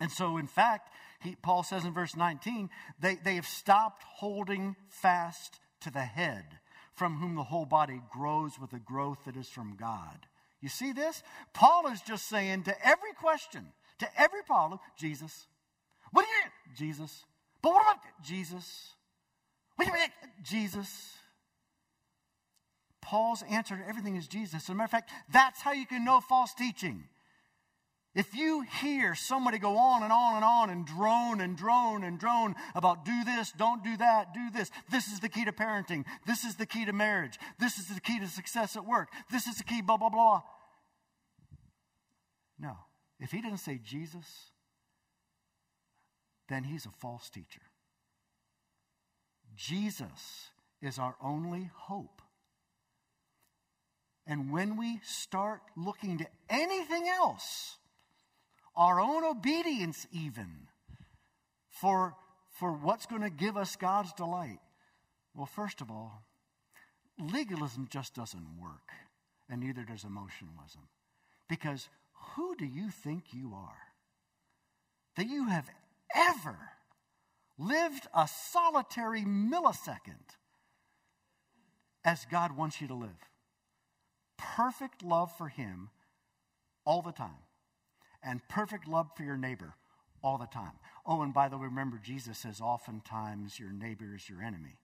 And 0.00 0.10
so, 0.10 0.38
in 0.38 0.48
fact, 0.48 0.90
he, 1.20 1.36
Paul 1.40 1.62
says 1.62 1.84
in 1.84 1.94
verse 1.94 2.16
19, 2.16 2.68
they, 3.00 3.14
they 3.14 3.36
have 3.36 3.46
stopped 3.46 4.02
holding 4.02 4.74
fast 4.88 5.60
to 5.82 5.92
the 5.92 6.00
head, 6.00 6.44
from 6.98 7.16
whom 7.16 7.36
the 7.36 7.44
whole 7.44 7.66
body 7.66 8.00
grows 8.10 8.58
with 8.60 8.72
a 8.72 8.78
growth 8.78 9.24
that 9.24 9.36
is 9.36 9.48
from 9.48 9.76
God. 9.76 10.26
You 10.60 10.68
see 10.68 10.92
this? 10.92 11.22
Paul 11.54 11.86
is 11.86 12.00
just 12.02 12.28
saying 12.28 12.64
to 12.64 12.86
every 12.86 13.12
question, 13.12 13.68
to 14.00 14.20
every 14.20 14.42
problem, 14.42 14.80
Jesus. 14.98 15.46
What 16.10 16.22
do 16.22 16.28
you 16.28 16.76
Jesus. 16.76 17.24
But 17.62 17.72
what 17.72 17.82
about 17.82 18.04
Jesus? 18.24 18.94
What 19.76 19.86
do 19.86 19.92
you 19.92 19.98
mean, 19.98 20.10
Jesus? 20.42 21.14
Paul's 23.00 23.42
answer 23.50 23.76
to 23.76 23.88
everything 23.88 24.16
is 24.16 24.28
Jesus. 24.28 24.64
As 24.64 24.68
a 24.68 24.74
matter 24.74 24.84
of 24.84 24.90
fact, 24.90 25.10
that's 25.32 25.60
how 25.62 25.72
you 25.72 25.86
can 25.86 26.04
know 26.04 26.20
false 26.20 26.52
teaching. 26.54 27.04
If 28.18 28.34
you 28.34 28.62
hear 28.82 29.14
somebody 29.14 29.60
go 29.60 29.76
on 29.76 30.02
and 30.02 30.12
on 30.12 30.34
and 30.34 30.44
on 30.44 30.70
and 30.70 30.84
drone 30.84 31.40
and 31.40 31.56
drone 31.56 32.02
and 32.02 32.18
drone 32.18 32.56
about 32.74 33.04
do 33.04 33.22
this, 33.22 33.52
don't 33.52 33.84
do 33.84 33.96
that, 33.96 34.34
do 34.34 34.50
this, 34.52 34.72
this 34.90 35.06
is 35.06 35.20
the 35.20 35.28
key 35.28 35.44
to 35.44 35.52
parenting, 35.52 36.04
this 36.26 36.42
is 36.42 36.56
the 36.56 36.66
key 36.66 36.84
to 36.84 36.92
marriage, 36.92 37.38
this 37.60 37.78
is 37.78 37.86
the 37.86 38.00
key 38.00 38.18
to 38.18 38.26
success 38.26 38.74
at 38.74 38.84
work, 38.84 39.10
this 39.30 39.46
is 39.46 39.58
the 39.58 39.62
key, 39.62 39.82
blah, 39.82 39.96
blah, 39.96 40.08
blah. 40.08 40.42
No. 42.58 42.76
If 43.20 43.30
he 43.30 43.40
doesn't 43.40 43.58
say 43.58 43.78
Jesus, 43.80 44.50
then 46.48 46.64
he's 46.64 46.86
a 46.86 46.90
false 46.98 47.30
teacher. 47.30 47.62
Jesus 49.54 50.48
is 50.82 50.98
our 50.98 51.14
only 51.22 51.70
hope. 51.72 52.20
And 54.26 54.50
when 54.50 54.76
we 54.76 54.98
start 55.04 55.60
looking 55.76 56.18
to 56.18 56.26
anything 56.50 57.06
else, 57.06 57.77
our 58.78 59.00
own 59.00 59.24
obedience, 59.24 60.06
even, 60.12 60.68
for, 61.68 62.14
for 62.52 62.72
what's 62.72 63.06
going 63.06 63.22
to 63.22 63.30
give 63.30 63.56
us 63.56 63.74
God's 63.74 64.12
delight. 64.12 64.60
Well, 65.34 65.46
first 65.46 65.80
of 65.80 65.90
all, 65.90 66.22
legalism 67.18 67.88
just 67.90 68.14
doesn't 68.14 68.46
work, 68.62 68.92
and 69.50 69.60
neither 69.60 69.82
does 69.82 70.04
emotionalism. 70.04 70.82
Because 71.48 71.88
who 72.36 72.54
do 72.54 72.64
you 72.64 72.90
think 72.90 73.24
you 73.32 73.52
are? 73.52 73.78
That 75.16 75.28
you 75.28 75.48
have 75.48 75.68
ever 76.14 76.56
lived 77.58 78.06
a 78.14 78.28
solitary 78.28 79.22
millisecond 79.22 80.36
as 82.04 82.26
God 82.30 82.56
wants 82.56 82.80
you 82.80 82.86
to 82.86 82.94
live. 82.94 83.28
Perfect 84.38 85.02
love 85.02 85.36
for 85.36 85.48
Him 85.48 85.90
all 86.84 87.02
the 87.02 87.10
time 87.10 87.47
and 88.22 88.46
perfect 88.48 88.88
love 88.88 89.08
for 89.16 89.22
your 89.22 89.36
neighbor 89.36 89.74
all 90.22 90.38
the 90.38 90.46
time. 90.46 90.72
Oh, 91.06 91.22
and 91.22 91.32
by 91.32 91.48
the 91.48 91.56
way, 91.56 91.66
remember, 91.66 91.98
Jesus 92.02 92.38
says 92.38 92.60
oftentimes 92.60 93.58
your 93.58 93.72
neighbor 93.72 94.14
is 94.14 94.28
your 94.28 94.42
enemy. 94.42 94.78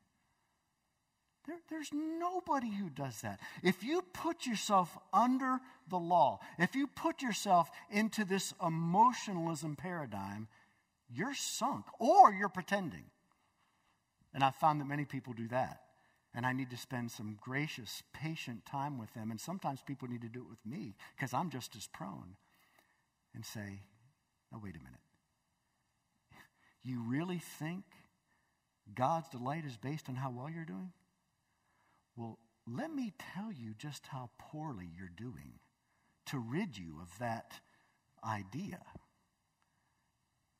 There, 1.47 1.59
there's 1.69 1.91
nobody 1.93 2.71
who 2.71 2.89
does 2.89 3.21
that. 3.21 3.41
If 3.63 3.85
you 3.85 4.03
put 4.15 4.47
yourself 4.47 4.97
under 5.13 5.61
the 5.89 5.99
law, 5.99 6.41
if 6.59 6.75
you 6.75 6.87
put 6.87 7.21
yourself 7.21 7.71
into 7.91 8.25
this 8.25 8.55
emotionalism 8.65 9.77
paradigm, 9.77 10.49
you're 11.13 11.35
sunk 11.35 11.85
or 11.99 12.33
you're 12.33 12.49
pretending. 12.49 13.05
And 14.33 14.43
I've 14.43 14.57
found 14.57 14.81
that 14.81 14.87
many 14.87 15.05
people 15.05 15.35
do 15.35 15.49
that. 15.49 15.81
And 16.37 16.45
I 16.45 16.53
need 16.53 16.71
to 16.71 16.77
spend 16.77 17.13
some 17.13 17.39
gracious, 17.41 18.03
patient 18.13 18.65
time 18.67 18.99
with 18.99 19.13
them. 19.15 19.31
And 19.31 19.41
sometimes 19.41 19.81
people 19.87 20.09
need 20.09 20.23
to 20.23 20.29
do 20.29 20.41
it 20.41 20.49
with 20.49 20.65
me 20.67 20.97
because 21.15 21.33
I'm 21.33 21.51
just 21.51 21.77
as 21.77 21.87
prone 21.87 22.37
and 23.35 23.45
say, 23.45 23.83
now, 24.53 24.61
wait 24.63 24.77
a 24.77 24.79
minute. 24.79 25.01
You 26.85 27.03
really 27.03 27.41
think 27.59 27.85
God's 28.95 29.29
delight 29.31 29.65
is 29.65 29.77
based 29.77 30.09
on 30.09 30.15
how 30.15 30.31
well 30.31 30.51
you're 30.51 30.65
doing? 30.65 30.93
Well, 32.17 32.39
let 32.67 32.93
me 32.93 33.13
tell 33.35 33.51
you 33.51 33.75
just 33.77 34.07
how 34.07 34.31
poorly 34.39 34.89
you're 34.97 35.11
doing 35.17 35.55
to 36.27 36.39
rid 36.39 36.79
you 36.79 37.01
of 37.03 37.19
that 37.19 37.61
idea. 38.25 38.81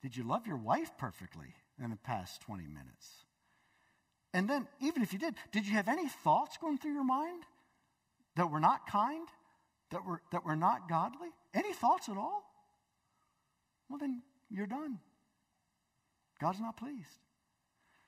Did 0.01 0.17
you 0.17 0.23
love 0.23 0.45
your 0.45 0.57
wife 0.57 0.91
perfectly 0.97 1.55
in 1.81 1.89
the 1.89 1.95
past 1.95 2.41
20 2.41 2.67
minutes? 2.67 3.25
And 4.33 4.49
then, 4.49 4.67
even 4.81 5.01
if 5.01 5.13
you 5.13 5.19
did, 5.19 5.35
did 5.51 5.65
you 5.65 5.73
have 5.73 5.87
any 5.87 6.09
thoughts 6.09 6.57
going 6.57 6.77
through 6.77 6.93
your 6.93 7.05
mind 7.05 7.43
that 8.35 8.51
were 8.51 8.59
not 8.59 8.85
kind, 8.85 9.27
that 9.91 10.05
were, 10.05 10.21
that 10.31 10.45
were 10.45 10.57
not 10.57 10.89
godly? 10.89 11.29
Any 11.53 11.71
thoughts 11.71 12.09
at 12.09 12.17
all? 12.17 12.43
Well, 13.89 13.99
then 13.99 14.21
you're 14.49 14.67
done. 14.67 14.99
God's 16.39 16.59
not 16.59 16.77
pleased. 16.77 17.19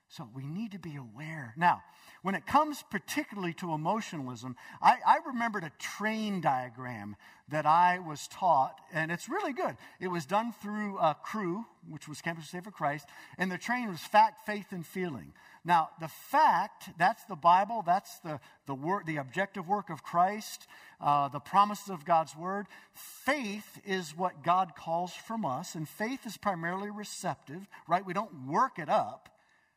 So 0.10 0.30
we 0.34 0.46
need 0.46 0.72
to 0.72 0.80
be 0.80 0.96
aware. 0.96 1.54
Now, 1.58 1.84
when 2.22 2.34
it 2.34 2.48
comes 2.48 2.84
particularly 2.90 3.54
to 3.56 3.74
emotionalism, 3.74 4.56
I, 4.82 4.96
I, 5.06 5.20
remembered 5.26 5.66
a 5.66 5.72
train 5.80 6.40
diagram 6.40 7.18
that 7.50 7.66
I 7.66 8.00
was 8.00 8.28
taught, 8.30 8.80
and 8.94 9.12
it's 9.12 9.28
really 9.28 9.52
good. 9.52 9.76
It 10.00 10.08
was 10.08 10.26
done 10.26 10.54
through 10.54 10.98
a 10.98 11.16
Cru, 11.22 11.66
which 11.90 12.08
was 12.08 12.22
Campus 12.22 12.46
Crusade 12.46 12.64
for 12.64 12.72
Christ, 12.72 13.08
and 13.38 13.52
the 13.52 13.58
train 13.58 13.90
was 13.90 14.00
fact, 14.00 14.46
faith, 14.46 14.72
and 14.72 14.86
feeling. 14.86 15.34
Now, 15.66 15.90
the 16.00 16.08
fact, 16.08 16.90
that's 16.98 17.26
the 17.26 17.36
Bible, 17.36 17.84
that's 17.86 18.20
the, 18.20 18.40
the, 18.66 18.76
work, 18.76 19.06
the 19.06 19.18
objective 19.18 19.68
work 19.68 19.90
of 19.90 20.04
Christ, 20.04 20.68
uh, 21.02 21.28
the 21.28 21.42
promises 21.42 21.90
of 21.90 22.06
God's 22.06 22.36
word. 22.36 22.68
Faith 22.94 23.80
is 23.86 24.18
what 24.18 24.44
God 24.44 24.72
calls 24.78 25.14
from 25.14 25.46
us, 25.46 25.76
and 25.76 25.88
faith 25.88 26.26
is 26.26 26.38
primarily 26.38 26.90
receptive, 26.90 27.68
right? 27.88 28.06
We 28.06 28.14
don't 28.14 28.48
work 28.48 28.80
it 28.80 28.90
up. 28.90 29.30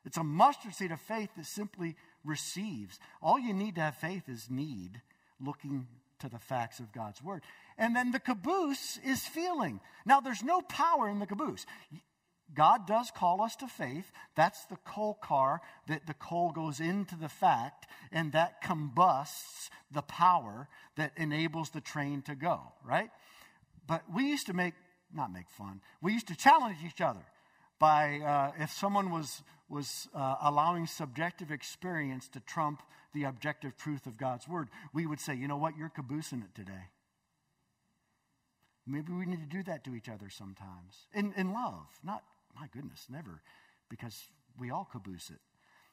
It's 0.05 0.17
a 0.17 0.25
mustard 0.25 0.75
seed 0.75 0.93
of 0.93 1.01
faith 1.01 1.31
that 1.37 1.47
simply 1.47 1.97
receives. 2.25 2.99
All 3.23 3.39
you 3.39 3.53
need 3.53 3.75
to 3.77 3.83
have 3.83 3.97
faith 3.97 4.29
is 4.29 4.49
need, 4.51 5.01
looking 5.41 5.87
to 6.21 6.29
the 6.29 6.39
facts 6.39 6.81
of 6.81 6.93
God's 6.93 7.23
word. 7.23 7.43
And 7.79 7.97
then 7.97 8.13
the 8.13 8.21
caboose 8.21 8.99
is 9.05 9.27
feeling. 9.27 9.81
Now, 10.05 10.21
there's 10.21 10.43
no 10.43 10.61
power 10.61 11.09
in 11.09 11.19
the 11.19 11.27
caboose. 11.27 11.67
God 12.53 12.87
does 12.87 13.11
call 13.11 13.43
us 13.43 13.57
to 13.57 13.69
faith. 13.69 14.11
That's 14.35 14.65
the 14.67 14.77
coal 14.85 15.15
car 15.15 15.61
that 15.89 16.07
the 16.07 16.15
coal 16.15 16.51
goes 16.51 16.81
into 16.81 17.17
the 17.17 17.29
fact, 17.29 17.87
and 18.11 18.33
that 18.33 18.61
combusts 18.61 19.71
the 19.91 20.03
power 20.03 20.69
that 20.97 21.13
enables 21.17 21.71
the 21.71 21.81
train 21.81 22.23
to 22.23 22.35
go, 22.35 22.61
right? 22.85 23.11
But 23.87 24.03
we 24.13 24.29
used 24.29 24.47
to 24.47 24.53
make, 24.53 24.75
not 25.15 25.33
make 25.33 25.49
fun, 25.49 25.81
we 26.03 26.13
used 26.13 26.29
to 26.29 26.37
challenge 26.37 26.79
each 26.85 27.01
other 27.01 27.25
by 27.79 28.19
uh, 28.19 28.53
if 28.63 28.71
someone 28.73 29.11
was, 29.11 29.43
was 29.71 30.09
uh, 30.15 30.35
allowing 30.43 30.87
subjective 30.87 31.51
experience 31.51 32.29
to 32.29 32.41
trump 32.41 32.83
the 33.15 33.25
objective 33.25 33.77
truth 33.77 34.07
of 34.07 34.19
God's 34.19 34.49
word, 34.49 34.69
we 34.93 35.07
would 35.07 35.21
say, 35.21 35.35
you 35.35 35.49
know 35.49 35.57
what, 35.57 35.77
you're 35.77 35.91
caboosing 35.91 36.43
it 36.43 36.55
today. 36.55 36.91
Maybe 38.87 39.13
we 39.13 39.27
need 39.27 39.41
to 39.41 39.57
do 39.57 39.63
that 39.65 39.85
to 39.85 39.95
each 39.95 40.09
other 40.09 40.29
sometimes. 40.29 41.07
In, 41.15 41.33
in 41.37 41.53
love, 41.53 41.87
not, 42.03 42.23
my 42.59 42.67
goodness, 42.73 43.07
never, 43.09 43.43
because 43.89 44.27
we 44.59 44.71
all 44.71 44.89
caboose 44.91 45.31
it. 45.31 45.39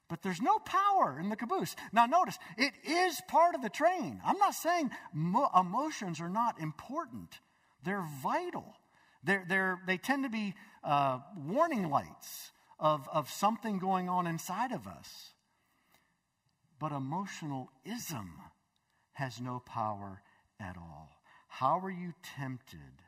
But 0.09 0.23
there's 0.23 0.41
no 0.41 0.57
power 0.59 1.19
in 1.19 1.29
the 1.29 1.35
caboose. 1.35 1.75
Now, 1.91 2.05
notice, 2.05 2.39
it 2.57 2.73
is 2.83 3.21
part 3.27 3.55
of 3.55 3.61
the 3.61 3.69
train. 3.69 4.21
I'm 4.25 4.37
not 4.37 4.55
saying 4.55 4.89
mo- 5.13 5.49
emotions 5.55 6.19
are 6.19 6.29
not 6.29 6.59
important, 6.59 7.39
they're 7.83 8.05
vital. 8.23 8.75
They're, 9.23 9.43
they're, 9.49 9.79
they 9.85 9.97
tend 9.97 10.23
to 10.23 10.29
be 10.29 10.53
uh, 10.83 11.19
warning 11.35 11.89
lights 11.89 12.51
of, 12.79 13.07
of 13.11 13.29
something 13.29 13.79
going 13.79 14.07
on 14.09 14.27
inside 14.27 14.71
of 14.71 14.87
us. 14.87 15.31
But 16.79 16.91
emotional 16.91 17.71
ism 17.85 18.33
has 19.13 19.41
no 19.41 19.61
power 19.65 20.21
at 20.59 20.77
all. 20.77 21.09
How 21.47 21.79
are 21.79 21.91
you 21.91 22.13
tempted 22.37 23.01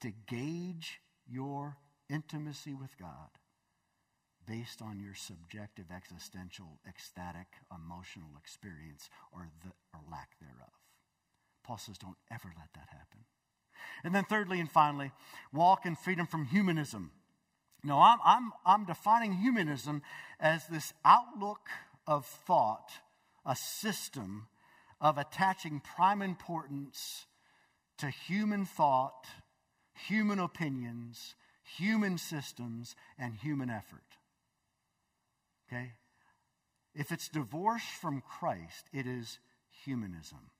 to 0.00 0.12
gauge 0.28 1.00
your 1.28 1.76
intimacy 2.08 2.74
with 2.74 2.96
God 2.98 3.30
based 4.46 4.80
on 4.80 5.00
your 5.00 5.14
subjective, 5.14 5.86
existential, 5.94 6.78
ecstatic, 6.88 7.48
emotional 7.74 8.30
experience 8.38 9.10
or, 9.32 9.48
the, 9.64 9.72
or 9.92 10.00
lack 10.10 10.38
thereof? 10.40 10.72
Paul 11.64 11.78
says, 11.78 11.98
don't 11.98 12.16
ever 12.30 12.52
let 12.56 12.72
that 12.74 12.88
happen. 12.90 13.24
And 14.04 14.14
then, 14.14 14.24
thirdly 14.24 14.60
and 14.60 14.70
finally, 14.70 15.10
walk 15.52 15.84
in 15.84 15.96
freedom 15.96 16.26
from 16.26 16.46
humanism. 16.46 17.10
No, 17.84 18.00
I'm, 18.00 18.18
I'm, 18.24 18.52
I'm 18.66 18.84
defining 18.84 19.34
humanism 19.34 20.02
as 20.40 20.66
this 20.66 20.92
outlook 21.04 21.68
of 22.06 22.26
thought, 22.26 22.90
a 23.46 23.54
system 23.54 24.48
of 25.00 25.16
attaching 25.16 25.80
prime 25.80 26.22
importance 26.22 27.26
to 27.98 28.10
human 28.10 28.64
thought, 28.64 29.26
human 30.08 30.38
opinions, 30.38 31.34
human 31.76 32.18
systems, 32.18 32.96
and 33.18 33.34
human 33.34 33.70
effort. 33.70 34.02
Okay? 35.68 35.92
If 36.94 37.12
it's 37.12 37.28
divorced 37.28 37.90
from 38.00 38.22
Christ, 38.22 38.88
it 38.92 39.06
is 39.06 39.38
humanism. 39.84 40.50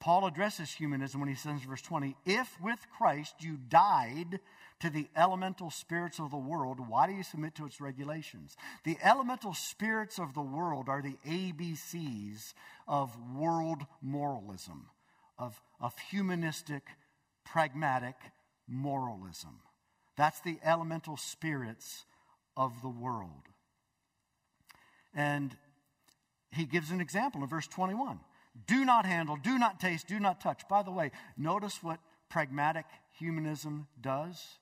Paul 0.00 0.26
addresses 0.26 0.70
humanism 0.70 1.20
when 1.20 1.28
he 1.28 1.34
says 1.34 1.60
in 1.62 1.68
verse 1.68 1.82
20, 1.82 2.16
If 2.24 2.60
with 2.60 2.86
Christ 2.96 3.36
you 3.40 3.56
died 3.56 4.38
to 4.80 4.90
the 4.90 5.08
elemental 5.16 5.70
spirits 5.70 6.20
of 6.20 6.30
the 6.30 6.36
world, 6.36 6.78
why 6.88 7.08
do 7.08 7.12
you 7.12 7.24
submit 7.24 7.56
to 7.56 7.66
its 7.66 7.80
regulations? 7.80 8.56
The 8.84 8.96
elemental 9.02 9.54
spirits 9.54 10.20
of 10.20 10.34
the 10.34 10.42
world 10.42 10.88
are 10.88 11.02
the 11.02 11.16
ABCs 11.26 12.54
of 12.86 13.16
world 13.34 13.86
moralism, 14.00 14.86
of, 15.36 15.60
of 15.80 15.98
humanistic, 16.10 16.84
pragmatic 17.44 18.14
moralism. 18.68 19.60
That's 20.16 20.40
the 20.40 20.58
elemental 20.62 21.16
spirits 21.16 22.04
of 22.56 22.82
the 22.82 22.88
world. 22.88 23.48
And 25.12 25.56
he 26.52 26.66
gives 26.66 26.92
an 26.92 27.00
example 27.00 27.42
in 27.42 27.48
verse 27.48 27.66
21 27.66 28.20
do 28.66 28.84
not 28.84 29.06
handle, 29.06 29.36
do 29.36 29.58
not 29.58 29.80
taste, 29.80 30.06
do 30.06 30.18
not 30.18 30.40
touch. 30.40 30.66
By 30.68 30.82
the 30.82 30.90
way, 30.90 31.10
notice 31.36 31.82
what 31.82 32.00
pragmatic 32.28 32.86
humanism 33.18 33.86
does 34.00 34.58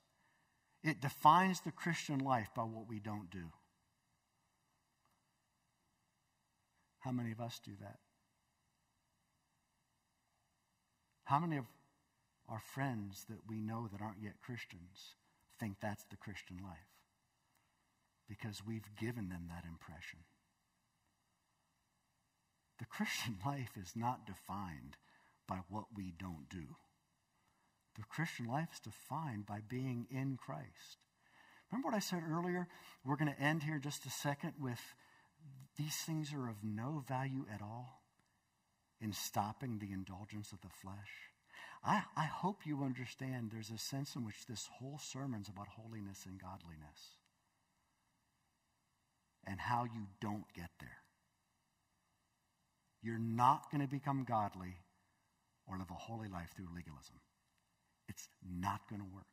it 0.87 1.01
defines 1.01 1.61
the 1.61 1.73
Christian 1.73 2.21
life 2.21 2.49
by 2.55 2.63
what 2.63 2.89
we 2.89 3.01
don't 3.01 3.29
do. 3.29 3.51
How 7.01 7.11
many 7.11 7.33
of 7.33 7.41
us 7.41 7.61
do 7.65 7.73
that? 7.81 7.99
How 11.25 11.41
many 11.41 11.57
of 11.57 11.65
our 12.49 12.61
friends 12.61 13.27
that 13.29 13.41
we 13.49 13.61
know 13.61 13.89
that 13.91 14.01
aren't 14.01 14.23
yet 14.23 14.35
Christians 14.41 15.17
think 15.59 15.79
that's 15.81 16.05
the 16.05 16.17
Christian 16.17 16.59
life? 16.63 16.93
Because 18.29 18.63
we've 18.65 18.95
given 18.97 19.29
them 19.29 19.49
that 19.49 19.65
impression. 19.69 20.21
Christian 22.97 23.37
life 23.47 23.73
is 23.81 23.93
not 23.95 24.27
defined 24.27 24.97
by 25.47 25.61
what 25.69 25.87
we 25.95 26.13
don't 26.19 26.49
do. 26.49 26.77
The 27.97 28.05
Christian 28.09 28.47
life 28.47 28.69
is 28.75 28.81
defined 28.81 29.47
by 29.47 29.61
being 29.67 30.07
in 30.11 30.37
Christ. 30.37 30.99
Remember 31.71 31.89
what 31.89 31.97
I 31.97 32.01
said 32.01 32.23
earlier? 32.31 32.69
We're 33.05 33.17
going 33.17 33.33
to 33.33 33.41
end 33.41 33.63
here 33.63 33.79
just 33.79 34.07
a 34.07 34.11
second 34.11 34.55
with 34.61 34.81
these 35.77 35.97
things 35.97 36.33
are 36.33 36.49
of 36.49 36.63
no 36.63 37.03
value 37.07 37.45
at 37.53 37.63
all 37.63 38.03
in 39.01 39.13
stopping 39.13 39.79
the 39.79 39.93
indulgence 39.93 40.53
of 40.53 40.61
the 40.63 40.69
flesh. 40.69 41.33
I, 41.85 42.03
I 42.17 42.25
hope 42.25 42.67
you 42.67 42.83
understand 42.83 43.51
there's 43.51 43.71
a 43.71 43.79
sense 43.79 44.17
in 44.17 44.25
which 44.25 44.47
this 44.47 44.69
whole 44.79 44.99
sermon's 44.99 45.49
about 45.49 45.69
holiness 45.69 46.25
and 46.27 46.41
godliness 46.41 47.17
and 49.47 49.61
how 49.61 49.85
you 49.85 50.07
don't 50.21 50.53
get 50.55 50.71
there. 50.81 51.06
You're 53.07 53.21
not 53.21 53.71
going 53.71 53.83
to 53.83 53.87
become 53.87 54.25
godly 54.25 54.79
or 55.69 55.79
live 55.79 55.93
a 55.93 55.95
holy 55.95 56.27
life 56.27 56.51
through 56.57 56.75
legalism. 56.75 57.21
It's 58.09 58.29
not 58.45 58.81
going 58.91 59.01
to 59.01 59.15
work. 59.15 59.31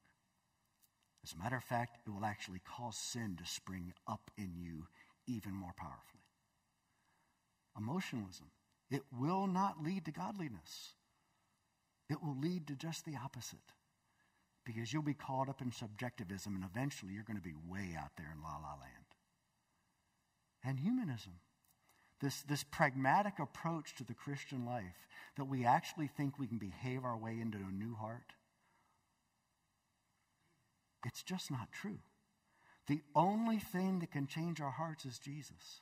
As 1.24 1.34
a 1.34 1.44
matter 1.44 1.56
of 1.56 1.64
fact, 1.64 1.98
it 2.06 2.12
will 2.12 2.24
actually 2.24 2.60
cause 2.60 2.96
sin 2.96 3.36
to 3.40 3.50
spring 3.50 3.94
up 4.08 4.30
in 4.38 4.54
you 4.56 4.86
even 5.26 5.54
more 5.54 5.74
powerfully. 5.76 6.22
Emotionalism, 7.76 8.52
it 8.92 9.02
will 9.12 9.48
not 9.48 9.84
lead 9.84 10.06
to 10.06 10.12
godliness. 10.12 10.94
It 12.12 12.22
will 12.22 12.38
lead 12.40 12.68
to 12.68 12.76
just 12.76 13.06
the 13.06 13.16
opposite. 13.26 13.74
Because 14.68 14.94
you'll 14.94 15.02
be 15.02 15.16
caught 15.16 15.50
up 15.50 15.62
in 15.62 15.72
subjectivism 15.72 16.54
and 16.54 16.64
eventually 16.64 17.14
you're 17.14 17.24
going 17.24 17.38
to 17.38 17.42
be 17.42 17.56
way 17.68 17.98
out 18.00 18.12
there 18.18 18.32
in 18.36 18.44
la 18.44 18.52
la 18.52 18.80
land. 18.80 19.10
And 20.64 20.80
humanism 20.80 21.34
this, 22.24 22.42
this 22.44 22.64
pragmatic 22.64 23.38
approach 23.38 23.96
to 23.96 24.04
the 24.06 24.14
Christian 24.14 24.66
life 24.66 25.08
that 25.36 25.46
we 25.46 25.66
actually 25.66 26.08
think 26.08 26.40
we 26.40 26.48
can 26.48 26.58
behave 26.58 27.04
our 27.04 27.18
way 27.18 27.38
into 27.40 27.58
a 27.58 27.72
new 27.72 27.96
heart, 27.96 28.34
it's 31.06 31.22
just 31.22 31.52
not 31.52 31.68
true. 31.74 32.00
The 32.88 33.02
only 33.14 33.60
thing 33.60 34.00
that 34.00 34.12
can 34.12 34.28
change 34.28 34.62
our 34.62 34.72
hearts 34.72 35.06
is 35.06 35.20
Jesus. 35.20 35.82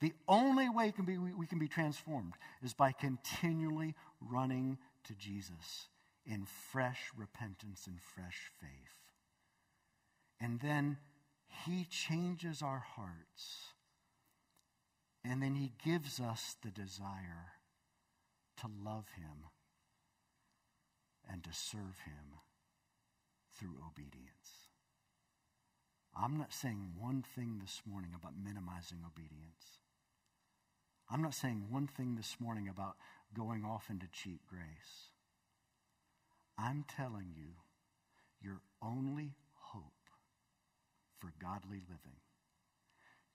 The 0.00 0.12
only 0.26 0.68
way 0.68 0.90
can 0.90 1.04
be, 1.04 1.16
we, 1.16 1.32
we 1.32 1.46
can 1.46 1.60
be 1.60 1.68
transformed 1.68 2.32
is 2.62 2.74
by 2.74 2.90
continually 2.90 3.94
running 4.20 4.78
to 5.04 5.14
Jesus 5.14 5.86
in 6.26 6.44
fresh 6.72 7.00
repentance 7.16 7.86
and 7.86 8.00
fresh 8.00 8.50
faith. 8.60 8.70
And 10.40 10.58
then 10.58 10.98
He 11.64 11.84
changes 11.84 12.62
our 12.62 12.84
hearts 12.96 13.71
and 15.24 15.42
then 15.42 15.54
he 15.54 15.72
gives 15.84 16.20
us 16.20 16.56
the 16.62 16.70
desire 16.70 17.52
to 18.60 18.66
love 18.66 19.06
him 19.16 19.48
and 21.30 21.44
to 21.44 21.52
serve 21.52 22.00
him 22.04 22.40
through 23.56 23.76
obedience. 23.86 24.68
I'm 26.16 26.36
not 26.36 26.52
saying 26.52 26.92
one 26.98 27.22
thing 27.22 27.58
this 27.60 27.82
morning 27.86 28.10
about 28.14 28.34
minimizing 28.42 28.98
obedience. 29.06 29.78
I'm 31.10 31.22
not 31.22 31.34
saying 31.34 31.66
one 31.70 31.86
thing 31.86 32.16
this 32.16 32.36
morning 32.40 32.68
about 32.68 32.96
going 33.34 33.64
off 33.64 33.88
into 33.90 34.06
cheap 34.12 34.40
grace. 34.46 35.10
I'm 36.58 36.84
telling 36.88 37.32
you, 37.34 37.54
your 38.40 38.60
only 38.82 39.36
hope 39.54 39.92
for 41.18 41.32
godly 41.40 41.80
living, 41.88 42.20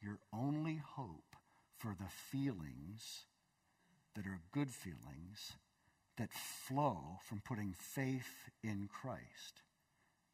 your 0.02 0.19
only 0.34 0.82
hope 0.84 1.26
for 1.77 1.95
the 1.97 2.09
feelings 2.09 3.25
that 4.15 4.25
are 4.25 4.41
good 4.51 4.71
feelings 4.71 5.53
that 6.17 6.33
flow 6.33 7.19
from 7.23 7.41
putting 7.45 7.73
faith 7.73 8.49
in 8.63 8.89
Christ. 8.91 9.61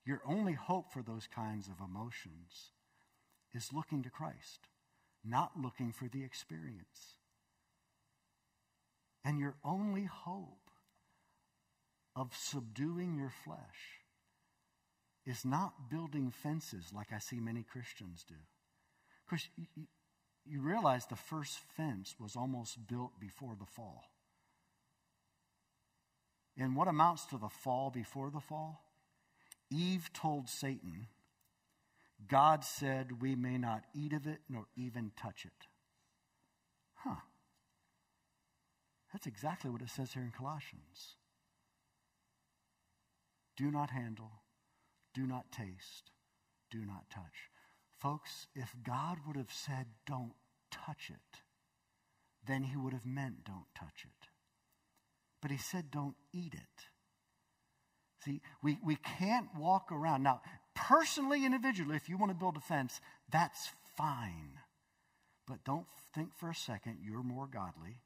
Your 0.06 0.22
only 0.26 0.54
hope 0.54 0.92
for 0.92 1.02
those 1.02 1.28
kinds 1.28 1.68
of 1.68 1.86
emotions 1.86 2.72
is 3.54 3.74
looking 3.74 4.02
to 4.04 4.10
Christ, 4.10 4.68
not 5.24 5.52
looking 5.62 5.92
for 5.92 6.08
the 6.08 6.24
experience. 6.24 7.18
And 9.26 9.40
your 9.40 9.56
only 9.64 10.06
hope 10.06 10.70
of 12.16 12.32
subduing 12.34 13.16
your 13.16 13.32
flesh 13.44 14.02
is 15.26 15.46
not 15.46 15.90
building 15.90 16.32
fences 16.32 16.92
like 16.94 17.14
I 17.14 17.20
see 17.20 17.40
many 17.40 17.64
Christians 17.64 18.26
do. 18.28 18.36
Because 19.26 19.48
you 20.46 20.62
realize 20.62 21.06
the 21.06 21.16
first 21.16 21.60
fence 21.76 22.16
was 22.20 22.36
almost 22.36 22.88
built 22.88 23.20
before 23.20 23.56
the 23.58 23.66
fall. 23.66 24.04
And 26.58 26.76
what 26.76 26.88
amounts 26.88 27.26
to 27.28 27.38
the 27.38 27.50
fall 27.50 27.90
before 27.90 28.30
the 28.30 28.40
fall? 28.40 28.82
Eve 29.72 30.12
told 30.14 30.50
Satan, 30.50 31.08
God 32.28 32.64
said 32.64 33.22
we 33.22 33.36
may 33.36 33.58
not 33.58 33.84
eat 33.96 34.14
of 34.14 34.28
it 34.28 34.40
nor 34.50 34.66
even 34.76 35.12
touch 35.20 35.46
it. 35.46 35.68
Huh. 36.96 37.22
That's 39.12 39.28
exactly 39.28 39.70
what 39.70 39.82
it 39.82 39.90
says 39.90 40.14
here 40.14 40.24
in 40.24 40.32
Colossians. 40.32 41.16
Do 43.56 43.72
not 43.72 43.92
handle, 43.92 44.32
do 45.14 45.28
not 45.28 45.52
taste, 45.52 46.12
do 46.72 46.80
not 46.86 47.10
touch. 47.10 47.50
Folks, 48.04 48.48
if 48.54 48.76
God 48.86 49.20
would 49.26 49.38
have 49.38 49.52
said, 49.52 49.86
don't 50.06 50.34
touch 50.70 51.10
it, 51.10 51.40
then 52.46 52.64
he 52.64 52.76
would 52.76 52.92
have 52.92 53.06
meant, 53.06 53.46
don't 53.46 53.74
touch 53.74 54.04
it. 54.04 54.28
But 55.42 55.52
he 55.52 55.58
said, 55.58 55.90
don't 55.90 56.16
eat 56.34 56.54
it. 56.54 56.84
See, 58.26 58.42
we, 58.62 58.78
we 58.84 58.98
can't 58.98 59.48
walk 59.58 59.90
around. 59.90 60.22
Now, 60.22 60.42
personally, 60.76 61.46
individually, 61.46 61.96
if 61.96 62.10
you 62.10 62.18
want 62.18 62.32
to 62.32 62.38
build 62.38 62.58
a 62.58 62.62
fence, 62.62 63.00
that's 63.32 63.70
fine. 63.96 64.60
But 65.48 65.64
don't 65.64 65.88
think 66.14 66.36
for 66.36 66.50
a 66.50 66.56
second 66.56 66.98
you're 67.02 67.24
more 67.24 67.48
godly. 67.48 68.02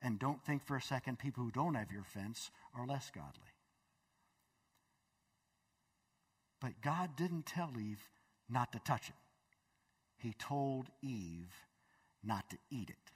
And 0.00 0.18
don't 0.18 0.42
think 0.42 0.64
for 0.64 0.76
a 0.76 0.82
second 0.82 1.18
people 1.18 1.44
who 1.44 1.50
don't 1.50 1.74
have 1.74 1.92
your 1.92 2.04
fence 2.04 2.50
are 2.74 2.86
less 2.86 3.10
godly. 3.14 3.52
But 6.60 6.80
God 6.82 7.16
didn't 7.16 7.44
tell 7.44 7.72
Eve, 7.78 8.00
not 8.48 8.72
to 8.72 8.78
touch 8.78 9.08
it. 9.08 9.14
He 10.16 10.32
told 10.38 10.86
Eve 11.02 11.54
not 12.24 12.48
to 12.50 12.56
eat 12.70 12.90
it. 12.90 13.10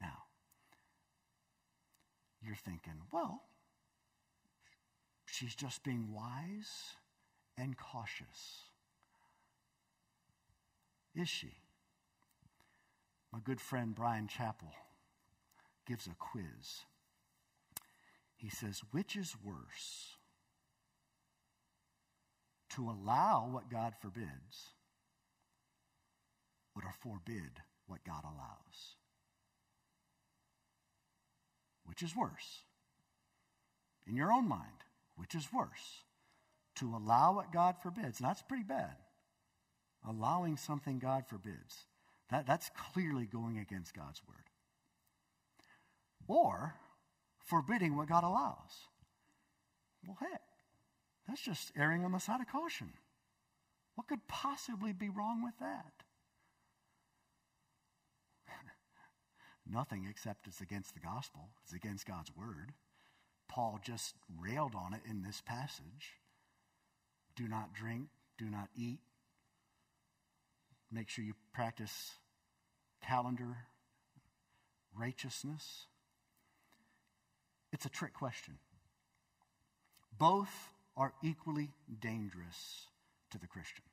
Now, 0.00 0.24
you're 2.44 2.56
thinking, 2.56 3.02
well, 3.12 3.42
she's 5.26 5.54
just 5.54 5.82
being 5.82 6.12
wise 6.12 6.96
and 7.56 7.76
cautious. 7.76 8.62
Is 11.14 11.28
she? 11.28 11.62
my 13.32 13.38
good 13.42 13.60
friend 13.60 13.94
Brian 13.94 14.28
Chapell 14.28 14.74
gives 15.86 16.06
a 16.06 16.14
quiz. 16.18 16.84
He 18.36 18.50
says, 18.50 18.82
Which 18.90 19.16
is 19.16 19.34
worse? 19.42 20.16
To 22.76 22.90
allow 22.90 23.48
what 23.50 23.70
God 23.70 23.94
forbids 24.00 24.70
or 26.74 26.82
to 26.82 26.88
forbid 27.02 27.60
what 27.86 28.04
God 28.04 28.24
allows? 28.24 28.96
Which 31.84 32.02
is 32.02 32.16
worse? 32.16 32.62
In 34.06 34.16
your 34.16 34.32
own 34.32 34.48
mind, 34.48 34.84
which 35.16 35.34
is 35.34 35.52
worse? 35.52 36.02
To 36.76 36.96
allow 36.96 37.34
what 37.34 37.52
God 37.52 37.76
forbids. 37.82 38.18
And 38.18 38.28
that's 38.28 38.42
pretty 38.42 38.64
bad. 38.64 38.96
Allowing 40.08 40.56
something 40.56 40.98
God 40.98 41.24
forbids. 41.28 41.84
That, 42.30 42.46
that's 42.46 42.70
clearly 42.92 43.26
going 43.26 43.58
against 43.58 43.94
God's 43.94 44.22
word. 44.26 44.48
Or 46.26 46.74
forbidding 47.44 47.96
what 47.96 48.08
God 48.08 48.24
allows. 48.24 48.88
Well, 50.06 50.16
heck, 50.18 50.40
that's 51.26 51.40
just 51.40 51.72
erring 51.76 52.04
on 52.04 52.12
the 52.12 52.18
side 52.18 52.40
of 52.40 52.48
caution. 52.48 52.92
What 53.94 54.08
could 54.08 54.26
possibly 54.28 54.92
be 54.92 55.08
wrong 55.08 55.42
with 55.44 55.54
that? 55.60 55.92
Nothing 59.70 60.06
except 60.08 60.46
it's 60.46 60.60
against 60.60 60.94
the 60.94 61.00
gospel, 61.00 61.50
it's 61.64 61.72
against 61.72 62.06
God's 62.06 62.34
word. 62.34 62.72
Paul 63.48 63.78
just 63.84 64.14
railed 64.40 64.74
on 64.74 64.94
it 64.94 65.02
in 65.08 65.22
this 65.22 65.42
passage. 65.44 66.18
Do 67.36 67.48
not 67.48 67.74
drink, 67.74 68.08
do 68.38 68.46
not 68.46 68.68
eat. 68.74 69.00
Make 70.90 71.08
sure 71.08 71.24
you 71.24 71.34
practice 71.52 72.12
calendar 73.06 73.56
righteousness. 74.98 75.86
It's 77.72 77.86
a 77.86 77.90
trick 77.90 78.12
question. 78.12 78.58
Both 80.18 80.71
are 80.96 81.12
equally 81.22 81.70
dangerous 82.00 82.86
to 83.30 83.38
the 83.38 83.46
Christian. 83.46 83.84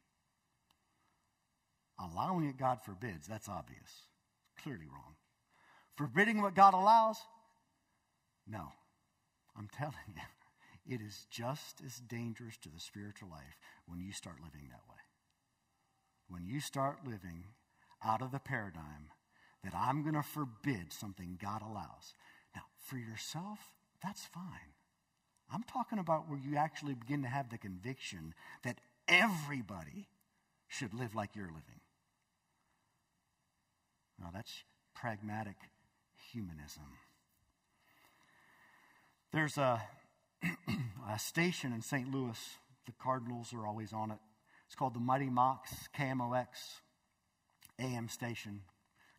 Allowing 1.99 2.45
it 2.45 2.57
God 2.57 2.79
forbids, 2.81 3.27
that's 3.27 3.49
obvious. 3.49 4.05
Clearly 4.61 4.87
wrong. 4.91 5.15
Forbidding 5.95 6.41
what 6.41 6.55
God 6.55 6.73
allows? 6.73 7.17
No. 8.47 8.69
I'm 9.57 9.69
telling 9.77 9.95
you, 10.15 10.95
it 10.95 11.01
is 11.01 11.27
just 11.29 11.81
as 11.85 11.97
dangerous 11.97 12.57
to 12.57 12.69
the 12.69 12.79
spiritual 12.79 13.29
life 13.29 13.59
when 13.85 13.99
you 13.99 14.11
start 14.11 14.37
living 14.43 14.69
that 14.69 14.89
way. 14.89 15.01
When 16.27 16.45
you 16.45 16.61
start 16.61 16.99
living 17.05 17.43
out 18.03 18.21
of 18.21 18.31
the 18.31 18.39
paradigm 18.39 19.09
that 19.63 19.73
I'm 19.75 20.03
going 20.03 20.15
to 20.15 20.23
forbid 20.23 20.93
something 20.93 21.37
God 21.41 21.61
allows. 21.61 22.13
Now, 22.55 22.61
for 22.85 22.97
yourself, 22.97 23.59
that's 24.01 24.25
fine. 24.25 24.73
I'm 25.51 25.63
talking 25.63 25.99
about 25.99 26.29
where 26.29 26.39
you 26.39 26.55
actually 26.57 26.93
begin 26.93 27.23
to 27.23 27.27
have 27.27 27.49
the 27.49 27.57
conviction 27.57 28.33
that 28.63 28.79
everybody 29.07 30.07
should 30.67 30.93
live 30.93 31.15
like 31.15 31.35
you're 31.35 31.47
living. 31.47 31.81
Now, 34.19 34.29
that's 34.33 34.63
pragmatic 34.93 35.55
humanism. 36.31 36.83
There's 39.31 39.57
a, 39.57 39.81
a 41.09 41.19
station 41.19 41.73
in 41.73 41.81
St. 41.81 42.11
Louis, 42.11 42.37
the 42.85 42.91
Cardinals 43.01 43.53
are 43.53 43.65
always 43.65 43.93
on 43.93 44.11
it. 44.11 44.17
It's 44.67 44.75
called 44.75 44.93
the 44.93 44.99
Mighty 44.99 45.29
Mox 45.29 45.71
KMOX 45.97 46.47
AM 47.79 48.07
station. 48.07 48.61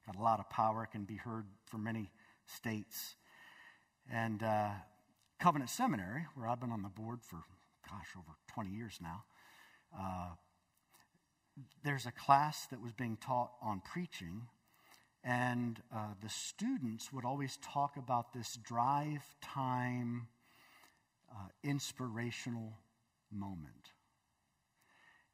Got 0.07 0.17
a 0.17 0.23
lot 0.23 0.39
of 0.39 0.49
power, 0.51 0.85
it 0.85 0.93
can 0.93 1.05
be 1.05 1.17
heard 1.17 1.47
from 1.67 1.85
many 1.85 2.11
states. 2.47 3.17
And 4.13 4.43
uh, 4.43 4.71
Covenant 5.41 5.71
Seminary, 5.71 6.27
where 6.35 6.47
I've 6.47 6.61
been 6.61 6.71
on 6.71 6.83
the 6.83 6.91
board 6.91 7.21
for, 7.23 7.43
gosh, 7.89 8.09
over 8.15 8.37
20 8.53 8.71
years 8.71 8.99
now, 9.01 9.25
uh, 9.99 10.35
there's 11.83 12.05
a 12.05 12.13
class 12.13 12.67
that 12.67 12.81
was 12.81 12.93
being 12.93 13.17
taught 13.17 13.53
on 13.63 13.81
preaching 13.81 14.43
and 15.25 15.83
uh, 15.95 16.15
the 16.23 16.29
students 16.29 17.13
would 17.13 17.25
always 17.25 17.59
talk 17.63 17.97
about 17.97 18.33
this 18.33 18.59
drive 18.63 19.23
time 19.43 20.29
uh, 21.31 21.49
inspirational 21.63 22.75
moment. 23.31 23.93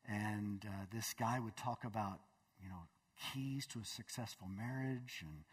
And 0.09 0.65
uh, 0.67 0.87
this 0.93 1.15
guy 1.19 1.41
would 1.41 1.57
talk 1.57 1.85
about, 1.85 2.21
you 2.63 2.69
know, 2.69 2.87
keys 3.33 3.67
to 3.69 3.81
a 3.81 3.85
successful 3.85 4.49
marriage 4.49 5.23
and 5.23 5.45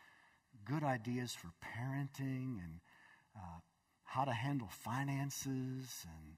good 0.66 0.84
ideas 0.84 1.34
for 1.34 1.52
parenting 1.64 2.58
and 2.64 2.80
uh, 3.36 3.60
how 4.14 4.24
to 4.24 4.32
handle 4.32 4.70
finances 4.70 6.06
and 6.06 6.38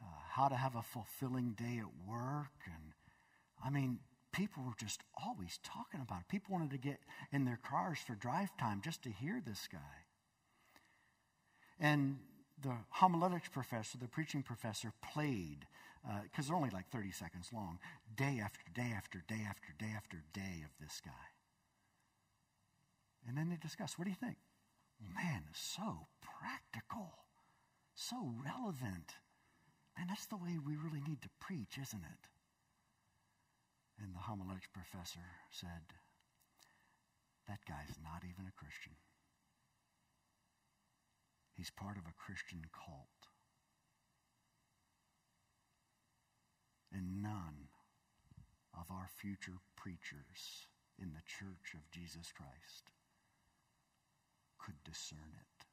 uh, 0.00 0.06
how 0.28 0.46
to 0.46 0.54
have 0.54 0.76
a 0.76 0.82
fulfilling 0.82 1.52
day 1.52 1.80
at 1.80 2.08
work. 2.08 2.54
And 2.66 2.92
I 3.64 3.70
mean, 3.70 3.98
people 4.32 4.62
were 4.62 4.78
just 4.78 5.02
always 5.20 5.58
talking 5.64 6.00
about 6.00 6.20
it. 6.20 6.28
People 6.28 6.52
wanted 6.52 6.70
to 6.70 6.78
get 6.78 7.00
in 7.32 7.44
their 7.44 7.58
cars 7.68 7.98
for 7.98 8.14
drive 8.14 8.56
time 8.58 8.80
just 8.84 9.02
to 9.02 9.10
hear 9.10 9.42
this 9.44 9.68
guy. 9.70 10.06
And 11.80 12.18
the 12.62 12.76
homiletics 12.90 13.48
professor, 13.48 13.98
the 13.98 14.06
preaching 14.06 14.44
professor, 14.44 14.92
played, 15.02 15.66
because 16.22 16.46
uh, 16.46 16.48
they're 16.48 16.56
only 16.56 16.70
like 16.70 16.90
30 16.90 17.10
seconds 17.10 17.48
long, 17.52 17.80
day 18.16 18.40
after 18.40 18.60
day 18.72 18.92
after 18.96 19.24
day 19.26 19.44
after 19.48 19.74
day 19.80 19.92
after 19.96 20.22
day 20.32 20.62
of 20.64 20.70
this 20.80 21.00
guy. 21.04 21.10
And 23.26 23.36
then 23.36 23.48
they 23.48 23.56
discussed, 23.56 23.98
what 23.98 24.04
do 24.04 24.10
you 24.10 24.16
think? 24.16 24.36
Man, 25.00 25.44
so 25.54 26.08
practical, 26.20 27.24
so 27.94 28.34
relevant. 28.44 29.16
And 29.96 30.10
that's 30.10 30.26
the 30.26 30.36
way 30.36 30.58
we 30.58 30.76
really 30.76 31.00
need 31.00 31.22
to 31.22 31.30
preach, 31.40 31.78
isn't 31.80 32.04
it? 32.04 32.24
And 34.02 34.14
the 34.14 34.20
homiletics 34.20 34.68
professor 34.72 35.24
said, 35.50 35.96
That 37.48 37.64
guy's 37.66 37.96
not 38.02 38.24
even 38.24 38.46
a 38.46 38.52
Christian. 38.52 38.92
He's 41.56 41.70
part 41.70 41.96
of 41.96 42.04
a 42.04 42.16
Christian 42.16 42.64
cult. 42.72 43.28
And 46.92 47.22
none 47.22 47.68
of 48.72 48.90
our 48.90 49.08
future 49.08 49.60
preachers 49.76 50.68
in 50.98 51.12
the 51.12 51.24
church 51.26 51.74
of 51.74 51.90
Jesus 51.90 52.32
Christ 52.32 52.90
could 54.64 54.74
discern 54.84 55.18
it. 55.18 55.64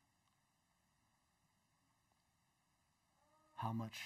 How 3.56 3.74
much 3.74 3.98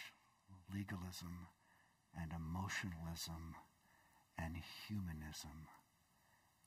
legalism 0.74 1.48
and 2.20 2.32
emotionalism 2.32 3.56
and 4.38 4.56
humanism 4.88 5.68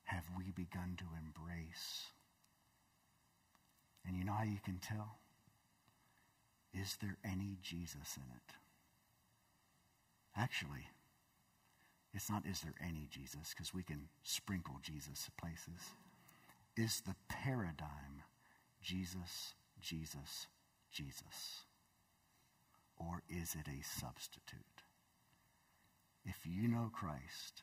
have 0.04 0.24
we 0.36 0.50
begun 0.50 0.96
to 0.98 1.04
embrace? 1.16 2.08
And 4.06 4.16
you 4.16 4.24
know 4.24 4.32
how 4.32 4.44
you 4.44 4.60
can 4.62 4.78
tell? 4.78 5.16
Is 6.74 6.96
there 7.00 7.16
any 7.24 7.56
Jesus 7.62 8.16
in 8.16 8.24
it? 8.34 8.54
Actually, 10.36 10.88
it's 12.12 12.28
not 12.30 12.44
is 12.46 12.60
there 12.60 12.74
any 12.84 13.08
Jesus, 13.10 13.54
because 13.56 13.72
we 13.72 13.82
can 13.82 14.08
sprinkle 14.22 14.76
Jesus 14.82 15.30
places. 15.40 15.94
Is 16.76 17.02
the 17.02 17.14
paradigm 17.28 18.22
Jesus, 18.82 19.54
Jesus, 19.80 20.46
Jesus? 20.90 21.62
Or 22.96 23.22
is 23.28 23.54
it 23.54 23.68
a 23.68 23.82
substitute? 23.82 24.74
if 26.24 26.36
you 26.44 26.68
know 26.68 26.90
Christ, 26.92 27.62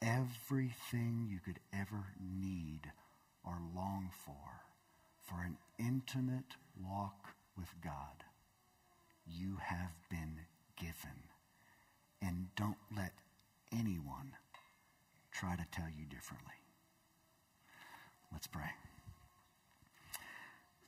everything 0.00 1.28
you 1.30 1.38
could 1.44 1.60
ever 1.72 2.06
need 2.18 2.92
or 3.44 3.58
long 3.74 4.10
for, 4.24 4.62
for 5.20 5.42
an 5.42 5.56
intimate 5.78 6.56
walk 6.82 7.34
with 7.56 7.68
God, 7.82 8.24
you 9.26 9.58
have 9.62 9.92
been 10.10 10.40
given. 10.76 11.28
And 12.20 12.46
don't 12.56 12.78
let 12.96 13.12
anyone 13.72 14.32
try 15.30 15.54
to 15.54 15.66
tell 15.70 15.88
you 15.88 16.04
differently. 16.06 16.57
Let's 18.32 18.46
pray. 18.46 18.70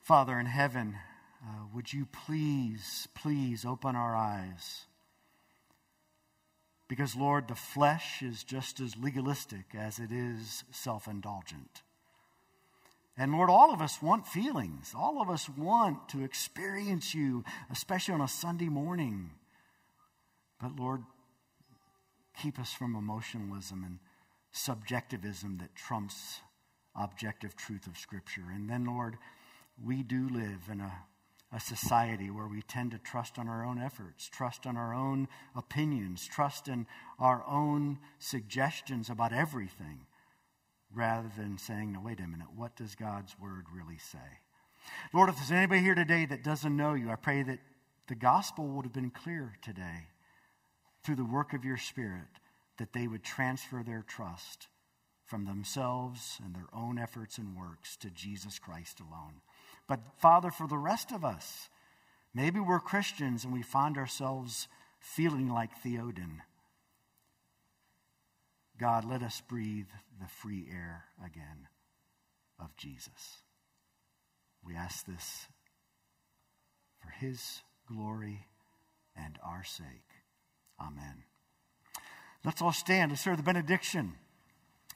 Father 0.00 0.38
in 0.38 0.46
heaven, 0.46 0.96
uh, 1.42 1.64
would 1.74 1.92
you 1.92 2.06
please, 2.06 3.08
please 3.14 3.64
open 3.64 3.96
our 3.96 4.14
eyes 4.14 4.86
because, 6.88 7.14
Lord, 7.14 7.46
the 7.46 7.54
flesh 7.54 8.20
is 8.20 8.42
just 8.42 8.80
as 8.80 8.96
legalistic 8.96 9.66
as 9.78 9.98
it 9.98 10.10
is 10.10 10.64
self 10.72 11.06
indulgent. 11.06 11.82
And 13.16 13.32
Lord, 13.32 13.50
all 13.50 13.72
of 13.72 13.80
us 13.80 14.02
want 14.02 14.26
feelings. 14.26 14.92
All 14.96 15.20
of 15.20 15.28
us 15.30 15.48
want 15.48 16.08
to 16.08 16.24
experience 16.24 17.14
you, 17.14 17.44
especially 17.70 18.14
on 18.14 18.20
a 18.20 18.28
Sunday 18.28 18.68
morning. 18.68 19.30
But 20.60 20.76
Lord, 20.76 21.02
keep 22.40 22.58
us 22.58 22.72
from 22.72 22.96
emotionalism 22.96 23.84
and 23.84 23.98
subjectivism 24.52 25.58
that 25.58 25.74
trumps 25.74 26.40
objective 26.94 27.56
truth 27.56 27.86
of 27.86 27.96
Scripture. 27.96 28.44
And 28.52 28.68
then, 28.68 28.84
Lord, 28.84 29.16
we 29.82 30.02
do 30.02 30.28
live 30.28 30.68
in 30.70 30.80
a, 30.80 30.92
a 31.52 31.60
society 31.60 32.30
where 32.30 32.48
we 32.48 32.62
tend 32.62 32.90
to 32.92 32.98
trust 32.98 33.38
on 33.38 33.48
our 33.48 33.64
own 33.64 33.80
efforts, 33.80 34.28
trust 34.28 34.66
on 34.66 34.76
our 34.76 34.94
own 34.94 35.28
opinions, 35.56 36.26
trust 36.26 36.68
in 36.68 36.86
our 37.18 37.44
own 37.46 37.98
suggestions 38.18 39.08
about 39.08 39.32
everything, 39.32 40.06
rather 40.94 41.30
than 41.36 41.56
saying, 41.58 41.92
no, 41.92 42.00
wait 42.00 42.20
a 42.20 42.26
minute, 42.26 42.48
what 42.54 42.76
does 42.76 42.94
God's 42.94 43.34
Word 43.40 43.66
really 43.72 43.98
say? 43.98 44.18
Lord, 45.12 45.28
if 45.28 45.36
there's 45.36 45.52
anybody 45.52 45.80
here 45.80 45.94
today 45.94 46.26
that 46.26 46.42
doesn't 46.42 46.76
know 46.76 46.94
you, 46.94 47.10
I 47.10 47.16
pray 47.16 47.42
that 47.42 47.58
the 48.08 48.14
gospel 48.14 48.66
would 48.66 48.84
have 48.84 48.92
been 48.92 49.10
clear 49.10 49.56
today 49.62 50.08
through 51.04 51.16
the 51.16 51.24
work 51.24 51.52
of 51.52 51.64
your 51.64 51.76
Spirit, 51.76 52.26
that 52.78 52.92
they 52.92 53.06
would 53.06 53.22
transfer 53.22 53.82
their 53.82 54.02
trust 54.06 54.66
from 55.30 55.44
themselves 55.44 56.40
and 56.44 56.54
their 56.54 56.66
own 56.74 56.98
efforts 56.98 57.38
and 57.38 57.56
works 57.56 57.96
to 57.96 58.10
Jesus 58.10 58.58
Christ 58.58 58.98
alone. 58.98 59.40
But 59.86 60.00
Father, 60.18 60.50
for 60.50 60.66
the 60.66 60.76
rest 60.76 61.12
of 61.12 61.24
us, 61.24 61.70
maybe 62.34 62.58
we're 62.58 62.80
Christians 62.80 63.44
and 63.44 63.52
we 63.52 63.62
find 63.62 63.96
ourselves 63.96 64.66
feeling 64.98 65.48
like 65.48 65.70
Theoden. 65.84 66.40
God, 68.78 69.04
let 69.04 69.22
us 69.22 69.40
breathe 69.40 69.86
the 70.20 70.26
free 70.26 70.66
air 70.68 71.04
again 71.24 71.68
of 72.58 72.76
Jesus. 72.76 73.44
We 74.66 74.74
ask 74.74 75.06
this 75.06 75.46
for 77.00 77.10
his 77.10 77.60
glory 77.86 78.46
and 79.16 79.38
our 79.44 79.62
sake. 79.62 79.86
Amen. 80.80 81.22
Let's 82.44 82.60
all 82.60 82.72
stand. 82.72 83.12
Let's 83.12 83.22
hear 83.22 83.36
the 83.36 83.42
benediction. 83.42 84.14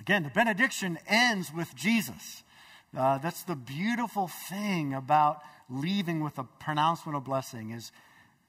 Again, 0.00 0.22
the 0.22 0.30
benediction 0.30 0.98
ends 1.06 1.52
with 1.52 1.74
Jesus. 1.74 2.42
Uh, 2.96 3.18
that's 3.18 3.42
the 3.42 3.56
beautiful 3.56 4.28
thing 4.28 4.94
about 4.94 5.40
leaving 5.68 6.22
with 6.22 6.38
a 6.38 6.44
pronouncement 6.44 7.16
of 7.16 7.24
blessing 7.24 7.70
is 7.70 7.90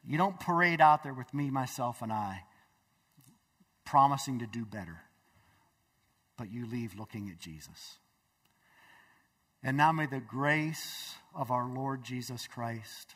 you 0.08 0.18
don't 0.18 0.39
parade 0.39 0.82
out 0.82 1.04
there 1.04 1.14
with 1.14 1.34
me, 1.34 1.50
myself, 1.50 2.02
and 2.02 2.12
I, 2.12 2.43
promising 3.86 4.39
to 4.39 4.48
do 4.48 4.66
better, 4.66 5.02
but 6.38 6.52
you 6.52 6.66
leave 6.66 6.98
looking 6.98 7.30
at 7.30 7.39
Jesus. 7.39 7.98
And 9.64 9.78
now 9.78 9.91
may 9.91 10.06
the 10.06 10.20
grace 10.20 11.16
of 11.34 11.50
our 11.50 11.68
Lord 11.68 12.04
Jesus 12.04 12.46
Christ 12.46 13.16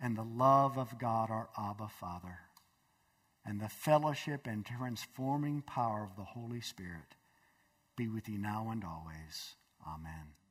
and 0.00 0.16
the 0.16 0.22
love 0.22 0.78
of 0.78 0.98
God, 0.98 1.30
our 1.30 1.48
Abba 1.58 1.88
Father, 1.88 2.38
and 3.46 3.60
the 3.60 3.68
fellowship 3.68 4.46
and 4.46 4.64
transforming 4.64 5.62
power 5.62 6.02
of 6.02 6.16
the 6.16 6.24
Holy 6.24 6.60
Spirit 6.60 7.16
be 7.96 8.08
with 8.08 8.28
you 8.28 8.38
now 8.38 8.68
and 8.70 8.82
always. 8.84 9.56
Amen. 9.86 10.43